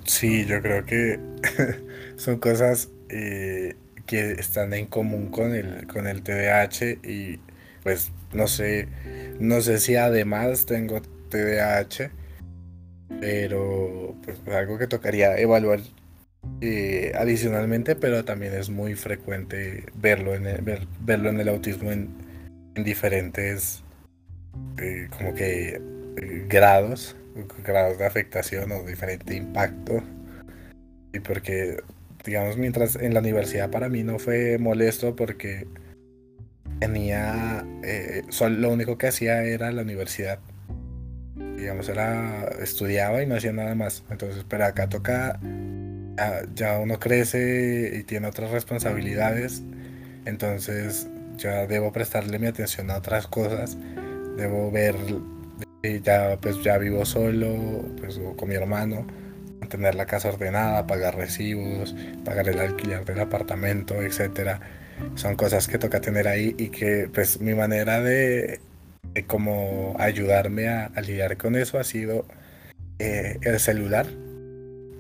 Sí, 0.08 0.46
yo 0.46 0.62
creo 0.62 0.86
que 0.86 1.20
son 2.16 2.40
cosas 2.40 2.90
eh, 3.10 3.76
que 4.06 4.32
están 4.32 4.74
en 4.74 4.88
común 4.88 5.28
con 5.28 5.54
el, 5.54 5.86
con 5.88 6.08
el 6.08 6.24
TDAH 6.24 7.00
y 7.04 7.40
pues 7.84 8.12
no 8.34 8.48
sé, 8.48 8.88
no 9.40 9.62
sé 9.62 9.80
si 9.80 9.96
además 9.96 10.66
tengo 10.66 11.02
TDAH 11.02 12.10
pero 13.20 14.16
pues, 14.24 14.38
algo 14.56 14.78
que 14.78 14.88
tocaría 14.88 15.38
evaluar 15.38 15.80
eh, 16.62 17.12
adicionalmente, 17.16 17.96
pero 17.96 18.24
también 18.26 18.54
es 18.54 18.70
muy 18.70 18.96
frecuente 18.96 19.86
verlo 19.96 20.36
en 20.36 20.46
el, 20.48 20.88
verlo 21.02 21.30
en 21.30 21.40
el 21.40 21.50
autismo 21.50 21.92
en, 21.92 22.10
diferentes 22.76 23.84
eh, 24.78 25.08
como 25.18 25.34
que 25.34 25.82
grados, 26.48 27.16
grados 27.64 27.98
de 27.98 28.06
afectación 28.06 28.72
o 28.72 28.84
diferente 28.84 29.36
impacto. 29.36 30.04
Y 31.14 31.20
porque, 31.20 31.78
digamos, 32.26 32.58
mientras 32.58 32.96
en 32.96 33.14
la 33.14 33.20
universidad 33.22 33.70
para 33.70 33.90
mí 33.90 34.04
no 34.04 34.20
fue 34.20 34.58
molesto 34.58 35.16
porque 35.16 35.68
tenía, 36.80 37.66
lo 38.42 38.72
único 38.72 38.98
que 38.98 39.08
hacía 39.08 39.44
era 39.44 39.72
la 39.72 39.82
universidad 39.82 40.40
digamos, 41.58 41.90
era, 41.90 42.50
estudiaba 42.62 43.22
y 43.24 43.26
no 43.26 43.36
hacía 43.36 43.52
nada 43.52 43.76
más. 43.76 44.04
Entonces, 44.10 44.46
pero 44.48 44.66
acá 44.66 44.88
toca, 44.88 45.40
ya, 46.56 46.80
uno 46.80 47.00
crece 47.00 47.98
y 48.00 48.04
tiene 48.04 48.28
otras 48.28 48.52
responsabilidades, 48.52 49.64
entonces 50.26 51.08
ya 51.38 51.68
debo 51.68 51.92
prestarle 51.92 52.40
mi 52.40 52.48
atención 52.48 52.90
a 52.92 52.98
otras 52.98 53.28
cosas, 53.28 53.78
debo 54.38 54.72
ver, 54.72 54.96
ya 55.84 56.38
pues 56.42 56.62
ya 56.64 56.78
vivo 56.78 57.06
solo, 57.06 57.86
pues 58.00 58.20
con 58.36 58.50
mi 58.50 58.56
hermano, 58.56 59.06
mantener 59.60 59.96
la 59.96 60.06
casa 60.06 60.30
ordenada, 60.30 60.88
pagar 60.88 61.16
recibos, 61.16 61.96
pagar 62.26 62.50
el 62.50 62.60
alquiler 62.60 63.06
del 63.06 63.20
apartamento, 63.20 64.02
etcétera. 64.02 64.60
Son 65.16 65.36
cosas 65.36 65.68
que 65.68 65.78
toca 65.78 66.02
tener 66.02 66.28
ahí 66.28 66.56
y 66.58 66.70
que 66.70 67.10
pues 67.14 67.40
mi 67.40 67.54
manera 67.54 68.02
de 68.02 68.60
como 69.26 69.96
ayudarme 70.00 70.68
a, 70.68 70.90
lidiar 71.02 71.38
con 71.38 71.56
eso 71.56 71.80
ha 71.80 71.84
sido 71.84 72.26
eh, 73.00 73.38
el 73.42 73.60
celular, 73.60 74.06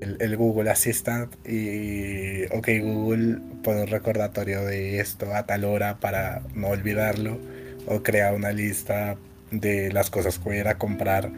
el, 0.02 0.38
Google 0.38 0.70
Assistant 0.70 1.34
y, 1.48 2.46
ok, 2.46 2.68
Google 2.82 3.40
pone 3.64 3.82
un 3.82 3.88
recordatorio 3.88 4.64
de 4.66 5.00
esto 5.00 5.34
a 5.34 5.46
tal 5.46 5.64
hora 5.66 6.00
para 6.00 6.42
no 6.54 6.70
olvidarlo. 6.70 7.38
O 7.90 8.04
crea 8.04 8.34
una 8.34 8.52
lista 8.52 9.16
de 9.52 9.92
las 9.92 10.10
cosas 10.10 10.40
que 10.40 10.44
voy 10.46 10.58
a 10.58 10.60
ir 10.62 10.68
a 10.68 10.78
comprar 10.78 11.32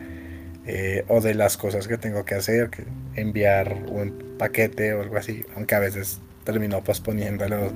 eh, 0.66 1.04
o 1.08 1.22
de 1.22 1.34
las 1.34 1.58
cosas 1.58 1.88
que 1.88 1.98
tengo 1.98 2.26
que 2.26 2.36
hacer, 2.36 2.70
que 2.70 2.84
enviar 3.16 3.74
un 3.88 4.36
paquete 4.38 4.94
o 4.94 5.02
algo 5.02 5.18
así, 5.18 5.44
aunque 5.56 5.76
a 5.76 5.80
veces 5.80 6.20
termino 6.44 6.84
posponiéndolo 6.84 7.72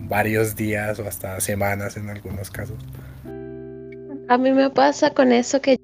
varios 0.00 0.56
días 0.56 0.98
o 0.98 1.06
hasta 1.06 1.40
semanas 1.40 1.96
en 1.96 2.10
algunos 2.10 2.50
casos. 2.50 2.76
A 4.28 4.36
mí 4.36 4.52
me 4.52 4.70
pasa 4.70 5.10
con 5.10 5.32
eso 5.32 5.60
que 5.60 5.78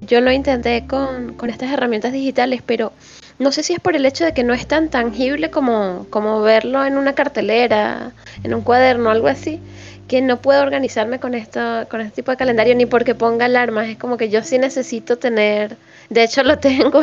yo 0.00 0.20
lo 0.20 0.30
intenté 0.30 0.86
con, 0.86 1.36
estas 1.48 1.72
herramientas 1.72 2.12
digitales, 2.12 2.62
pero 2.64 2.92
no 3.38 3.52
sé 3.52 3.62
si 3.62 3.72
es 3.72 3.80
por 3.80 3.96
el 3.96 4.04
hecho 4.04 4.24
de 4.24 4.34
que 4.34 4.44
no 4.44 4.52
es 4.52 4.66
tan 4.66 4.90
tangible 4.90 5.50
como, 5.50 6.06
como 6.10 6.42
verlo 6.42 6.84
en 6.84 6.98
una 6.98 7.14
cartelera, 7.14 8.12
en 8.42 8.54
un 8.54 8.62
cuaderno, 8.62 9.10
algo 9.10 9.28
así, 9.28 9.60
que 10.08 10.22
no 10.22 10.40
puedo 10.40 10.62
organizarme 10.62 11.18
con 11.18 11.34
esto, 11.34 11.60
con 11.88 12.00
este 12.00 12.16
tipo 12.16 12.30
de 12.30 12.36
calendario 12.36 12.74
ni 12.74 12.86
porque 12.86 13.14
ponga 13.14 13.46
alarmas. 13.46 13.88
Es 13.88 13.98
como 13.98 14.16
que 14.16 14.28
yo 14.28 14.42
sí 14.42 14.58
necesito 14.58 15.18
tener, 15.18 15.76
de 16.10 16.24
hecho 16.24 16.42
lo 16.42 16.58
tengo 16.60 17.02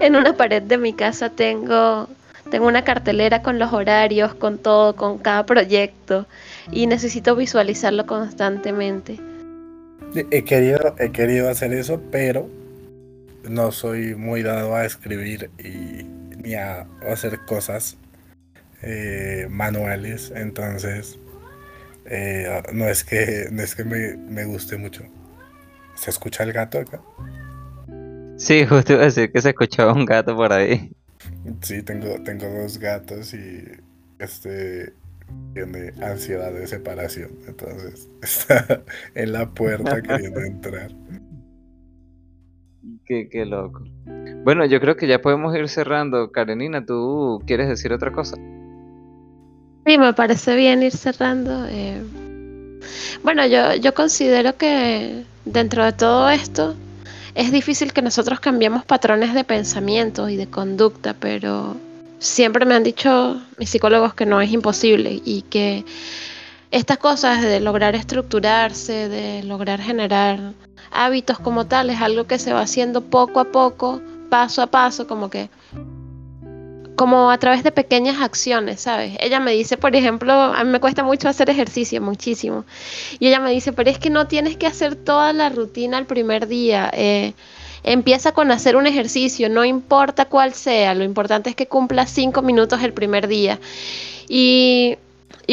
en 0.00 0.16
una 0.16 0.36
pared 0.36 0.62
de 0.62 0.78
mi 0.78 0.92
casa, 0.92 1.30
tengo, 1.30 2.08
tengo 2.50 2.66
una 2.66 2.84
cartelera 2.84 3.42
con 3.42 3.58
los 3.58 3.72
horarios, 3.72 4.34
con 4.34 4.58
todo, 4.58 4.96
con 4.96 5.18
cada 5.18 5.44
proyecto 5.44 6.26
y 6.70 6.86
necesito 6.86 7.36
visualizarlo 7.36 8.06
constantemente. 8.06 9.18
He 10.14 10.42
querido, 10.44 10.94
he 10.98 11.10
querido 11.12 11.50
hacer 11.50 11.74
eso, 11.74 12.00
pero 12.10 12.48
no 13.46 13.72
soy 13.72 14.14
muy 14.14 14.42
dado 14.42 14.74
a 14.74 14.86
escribir 14.86 15.50
y 15.58 16.04
ni 16.42 16.54
a 16.54 16.86
hacer 17.06 17.40
cosas 17.46 17.98
eh, 18.82 19.46
manuales. 19.50 20.32
Entonces, 20.34 21.18
eh, 22.10 22.62
no 22.72 22.88
es 22.88 23.04
que, 23.04 23.48
no 23.50 23.62
es 23.62 23.74
que 23.74 23.84
me, 23.84 24.44
guste 24.44 24.78
mucho. 24.78 25.04
¿Se 25.94 26.10
escucha 26.10 26.44
el 26.44 26.52
gato 26.52 26.78
acá? 26.78 27.02
Sí, 28.36 28.64
justo 28.64 28.94
iba 28.94 29.02
a 29.02 29.06
decir 29.06 29.30
que 29.30 29.42
se 29.42 29.50
escuchaba 29.50 29.92
un 29.92 30.04
gato 30.04 30.34
por 30.34 30.52
ahí. 30.52 30.92
Sí, 31.60 31.82
tengo, 31.82 32.22
tengo 32.22 32.46
dos 32.48 32.78
gatos 32.78 33.34
y 33.34 33.64
este 34.18 34.92
tiene 35.52 35.92
ansiedad 36.02 36.52
de 36.52 36.66
separación. 36.66 37.30
Entonces 37.46 38.08
está 38.22 38.82
en 39.14 39.32
la 39.32 39.50
puerta 39.50 40.00
queriendo 40.02 40.40
entrar. 40.40 40.90
Qué, 43.04 43.28
qué, 43.28 43.44
loco. 43.44 43.84
Bueno, 44.44 44.64
yo 44.64 44.80
creo 44.80 44.96
que 44.96 45.06
ya 45.06 45.20
podemos 45.20 45.54
ir 45.56 45.68
cerrando. 45.68 46.30
Karenina, 46.30 46.86
¿tú 46.86 47.42
quieres 47.46 47.68
decir 47.68 47.92
otra 47.92 48.12
cosa? 48.12 48.36
Sí, 49.88 49.96
me 49.96 50.12
parece 50.12 50.54
bien 50.54 50.82
ir 50.82 50.92
cerrando. 50.92 51.64
Eh. 51.66 52.02
Bueno, 53.22 53.46
yo, 53.46 53.74
yo 53.76 53.94
considero 53.94 54.54
que 54.54 55.24
dentro 55.46 55.82
de 55.82 55.92
todo 55.94 56.28
esto 56.28 56.74
es 57.34 57.50
difícil 57.52 57.94
que 57.94 58.02
nosotros 58.02 58.38
cambiemos 58.38 58.84
patrones 58.84 59.32
de 59.32 59.44
pensamiento 59.44 60.28
y 60.28 60.36
de 60.36 60.46
conducta, 60.46 61.14
pero 61.14 61.74
siempre 62.18 62.66
me 62.66 62.74
han 62.74 62.84
dicho 62.84 63.40
mis 63.56 63.70
psicólogos 63.70 64.12
que 64.12 64.26
no 64.26 64.42
es 64.42 64.52
imposible 64.52 65.22
y 65.24 65.40
que 65.48 65.86
estas 66.70 66.98
cosas 66.98 67.40
de 67.40 67.58
lograr 67.58 67.94
estructurarse, 67.94 69.08
de 69.08 69.42
lograr 69.42 69.80
generar 69.80 70.52
hábitos 70.90 71.38
como 71.38 71.66
tal, 71.66 71.88
es 71.88 72.02
algo 72.02 72.26
que 72.26 72.38
se 72.38 72.52
va 72.52 72.60
haciendo 72.60 73.00
poco 73.00 73.40
a 73.40 73.46
poco, 73.46 74.02
paso 74.28 74.60
a 74.60 74.66
paso, 74.66 75.06
como 75.06 75.30
que 75.30 75.48
como 76.98 77.30
a 77.30 77.38
través 77.38 77.62
de 77.64 77.72
pequeñas 77.72 78.20
acciones, 78.20 78.82
¿sabes? 78.82 79.16
Ella 79.20 79.40
me 79.40 79.52
dice, 79.52 79.78
por 79.78 79.96
ejemplo, 79.96 80.32
a 80.32 80.62
mí 80.64 80.70
me 80.70 80.80
cuesta 80.80 81.02
mucho 81.02 81.28
hacer 81.30 81.48
ejercicio, 81.48 82.02
muchísimo. 82.02 82.66
Y 83.18 83.28
ella 83.28 83.40
me 83.40 83.52
dice, 83.52 83.72
pero 83.72 83.88
es 83.88 83.98
que 83.98 84.10
no 84.10 84.26
tienes 84.26 84.56
que 84.56 84.66
hacer 84.66 84.96
toda 84.96 85.32
la 85.32 85.48
rutina 85.48 85.96
el 85.96 86.04
primer 86.04 86.48
día. 86.48 86.90
Eh, 86.92 87.32
Empieza 87.84 88.32
con 88.32 88.50
hacer 88.50 88.76
un 88.76 88.86
ejercicio, 88.86 89.48
no 89.48 89.64
importa 89.64 90.26
cuál 90.26 90.52
sea, 90.52 90.94
lo 90.94 91.04
importante 91.04 91.50
es 91.50 91.56
que 91.56 91.68
cumpla 91.68 92.06
cinco 92.06 92.42
minutos 92.42 92.82
el 92.82 92.92
primer 92.92 93.28
día. 93.28 93.58
Y, 94.28 94.98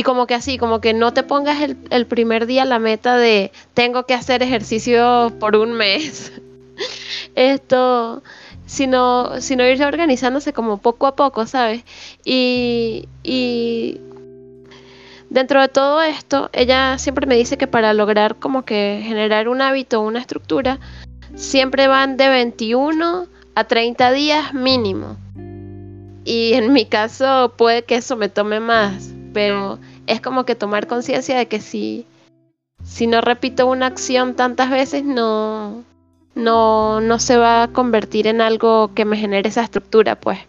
como 0.03 0.27
que 0.27 0.33
así, 0.33 0.57
como 0.57 0.81
que 0.81 0.93
no 0.93 1.13
te 1.13 1.23
pongas 1.23 1.61
el, 1.61 2.05
primer 2.07 2.45
día 2.45 2.65
la 2.65 2.79
meta 2.79 3.15
de 3.15 3.51
tengo 3.73 4.05
que 4.05 4.13
hacer 4.13 4.43
ejercicio 4.43 5.31
por 5.39 5.55
un 5.55 5.73
mes. 5.73 6.33
Esto, 7.35 8.21
sino, 8.66 9.41
sino 9.41 9.68
irse 9.68 9.86
organizándose 9.86 10.53
como 10.53 10.78
poco 10.78 11.07
a 11.07 11.16
poco, 11.16 11.45
¿sabes? 11.45 11.84
Y, 12.24 13.07
y 13.24 13.99
dentro 15.30 15.61
de 15.61 15.68
todo 15.68 16.01
esto, 16.01 16.49
ella 16.53 16.97
siempre 16.97 17.28
me 17.28 17.36
dice 17.36 17.57
que 17.57 17.68
para 17.68 17.93
lograr 17.93 18.38
como 18.38 18.63
que 18.63 19.01
generar 19.03 19.47
un 19.49 19.61
hábito, 19.61 20.01
una 20.01 20.20
estructura, 20.20 20.80
siempre 21.36 21.88
van 21.88 22.18
de 22.18 22.30
21 22.30 23.28
a 23.55 23.63
30 23.63 24.11
días 24.11 24.53
mínimo. 24.53 25.18
Y 26.24 26.53
en 26.53 26.74
mi 26.74 26.86
caso 26.86 27.53
puede 27.55 27.84
que 27.84 27.95
eso 27.95 28.16
me 28.16 28.30
tome 28.30 28.59
más, 28.59 29.13
pero 29.34 29.80
es 30.07 30.22
como 30.22 30.43
que 30.45 30.55
tomar 30.55 30.88
conciencia 30.88 31.38
de 31.38 31.47
que 31.47 31.61
si, 31.61 32.05
si 32.84 33.05
no 33.05 33.22
repito 33.22 33.68
una 33.68 33.86
acción 33.86 34.36
tantas 34.36 34.72
veces 34.72 35.03
no, 35.03 35.84
no, 36.36 37.01
no 37.01 37.19
se 37.19 37.38
va 37.38 37.63
a 37.63 37.67
convertir 37.69 38.27
en 38.27 38.41
algo 38.41 38.93
que 38.93 39.05
me 39.05 39.17
genere 39.17 39.49
esa 39.49 39.63
estructura, 39.63 40.19
pues. 40.19 40.39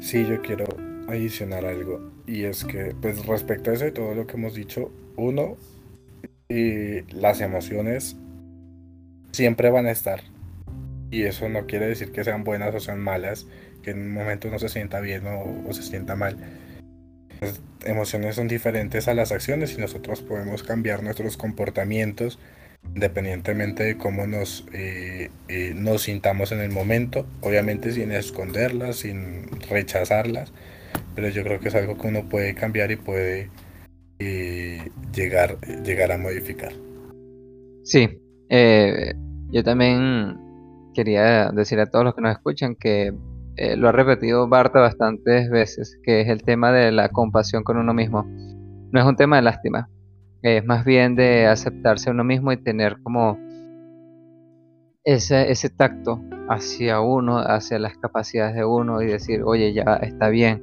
Sí, 0.00 0.26
yo 0.26 0.40
quiero 0.42 0.66
adicionar 1.08 1.64
algo. 1.64 2.12
Y 2.26 2.44
es 2.44 2.64
que, 2.64 2.94
pues 3.00 3.26
respecto 3.26 3.70
a 3.70 3.74
eso 3.74 3.86
y 3.86 3.92
todo 3.92 4.14
lo 4.14 4.26
que 4.26 4.36
hemos 4.36 4.54
dicho, 4.54 4.90
uno, 5.16 5.56
las 6.48 7.40
emociones 7.40 8.16
siempre 9.32 9.70
van 9.70 9.86
a 9.86 9.90
estar. 9.90 10.22
Y 11.10 11.22
eso 11.24 11.48
no 11.48 11.66
quiere 11.66 11.86
decir 11.86 12.12
que 12.12 12.24
sean 12.24 12.44
buenas 12.44 12.74
o 12.74 12.80
sean 12.80 13.00
malas, 13.00 13.46
que 13.82 13.90
en 13.90 14.00
un 14.00 14.12
momento 14.12 14.48
no 14.50 14.58
se 14.58 14.68
sienta 14.68 15.00
bien 15.00 15.24
o, 15.26 15.72
se 15.72 15.82
sienta 15.82 16.16
mal. 16.16 16.36
Las 17.40 17.60
emociones 17.84 18.36
son 18.36 18.48
diferentes 18.48 19.08
a 19.08 19.14
las 19.14 19.32
acciones 19.32 19.74
y 19.74 19.80
nosotros 19.80 20.22
podemos 20.22 20.62
cambiar 20.62 21.02
nuestros 21.02 21.36
comportamientos 21.36 22.38
independientemente 22.94 23.82
de 23.82 23.96
cómo 23.96 24.26
nos, 24.26 24.66
eh, 24.72 25.30
eh, 25.48 25.72
nos 25.74 26.02
sintamos 26.02 26.52
en 26.52 26.60
el 26.60 26.70
momento, 26.70 27.26
obviamente 27.40 27.92
sin 27.92 28.12
esconderlas, 28.12 28.96
sin 28.96 29.48
rechazarlas, 29.68 30.52
pero 31.14 31.28
yo 31.28 31.42
creo 31.42 31.60
que 31.60 31.68
es 31.68 31.74
algo 31.74 31.98
que 31.98 32.06
uno 32.06 32.28
puede 32.28 32.54
cambiar 32.54 32.92
y 32.92 32.96
puede 32.96 33.50
eh, 34.20 34.90
llegar, 35.12 35.58
llegar 35.84 36.12
a 36.12 36.18
modificar. 36.18 36.72
Sí, 37.82 38.08
yo 39.50 39.64
también 39.64 40.36
quería 40.94 41.50
decir 41.50 41.80
a 41.80 41.86
todos 41.86 42.04
los 42.04 42.14
que 42.14 42.22
nos 42.22 42.32
escuchan 42.32 42.76
que 42.76 43.12
lo 43.76 43.88
ha 43.88 43.92
repetido 43.92 44.48
Barta 44.48 44.80
bastantes 44.80 45.50
veces, 45.50 45.98
que 46.02 46.20
es 46.20 46.28
el 46.28 46.42
tema 46.42 46.72
de 46.72 46.92
la 46.92 47.08
compasión 47.08 47.64
con 47.64 47.76
uno 47.76 47.92
mismo. 47.92 48.24
No 48.92 49.00
es 49.00 49.06
un 49.06 49.16
tema 49.16 49.36
de 49.36 49.42
lástima, 49.42 49.88
es 50.44 50.64
más 50.64 50.84
bien 50.84 51.16
de 51.16 51.46
aceptarse 51.46 52.10
a 52.10 52.12
uno 52.12 52.22
mismo 52.22 52.52
y 52.52 52.58
tener 52.58 52.98
como 53.02 53.38
ese, 55.02 55.50
ese 55.50 55.70
tacto 55.70 56.22
hacia 56.50 57.00
uno, 57.00 57.38
hacia 57.38 57.78
las 57.78 57.96
capacidades 57.96 58.54
de 58.54 58.64
uno 58.64 59.00
y 59.00 59.06
decir, 59.06 59.42
oye, 59.42 59.72
ya 59.72 59.96
está 60.02 60.28
bien. 60.28 60.62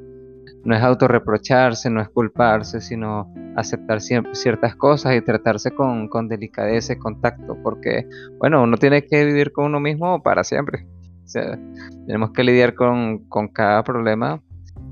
No 0.63 0.75
es 0.75 0.83
autorreprocharse, 0.83 1.89
no 1.89 1.99
es 1.99 2.09
culparse, 2.09 2.79
sino 2.79 3.33
aceptar 3.55 4.01
ciertas 4.01 4.75
cosas 4.75 5.15
y 5.15 5.21
tratarse 5.21 5.71
con, 5.71 6.07
con 6.07 6.27
delicadeza 6.27 6.93
y 6.93 6.99
con 6.99 7.19
tacto, 7.19 7.57
porque, 7.63 8.07
bueno, 8.37 8.61
uno 8.61 8.77
tiene 8.77 9.03
que 9.03 9.25
vivir 9.25 9.51
con 9.51 9.65
uno 9.65 9.79
mismo 9.79 10.21
para 10.21 10.43
siempre. 10.43 10.85
O 11.23 11.27
sea, 11.27 11.57
tenemos 12.05 12.31
que 12.33 12.43
lidiar 12.43 12.75
con, 12.75 13.27
con 13.29 13.47
cada 13.47 13.83
problema 13.83 14.43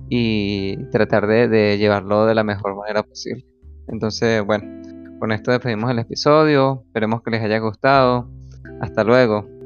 y 0.09 0.77
tratar 0.85 1.27
de, 1.27 1.47
de 1.47 1.77
llevarlo 1.77 2.25
de 2.25 2.33
la 2.33 2.43
mejor 2.43 2.75
manera 2.75 3.03
posible. 3.03 3.45
Entonces, 3.87 4.43
bueno, 4.43 4.78
con 5.19 5.31
esto 5.31 5.51
despedimos 5.51 5.91
el 5.91 5.99
episodio. 5.99 6.83
Esperemos 6.87 7.21
que 7.21 7.31
les 7.31 7.43
haya 7.43 7.59
gustado. 7.59 8.29
Hasta 8.81 9.03
luego. 9.03 9.58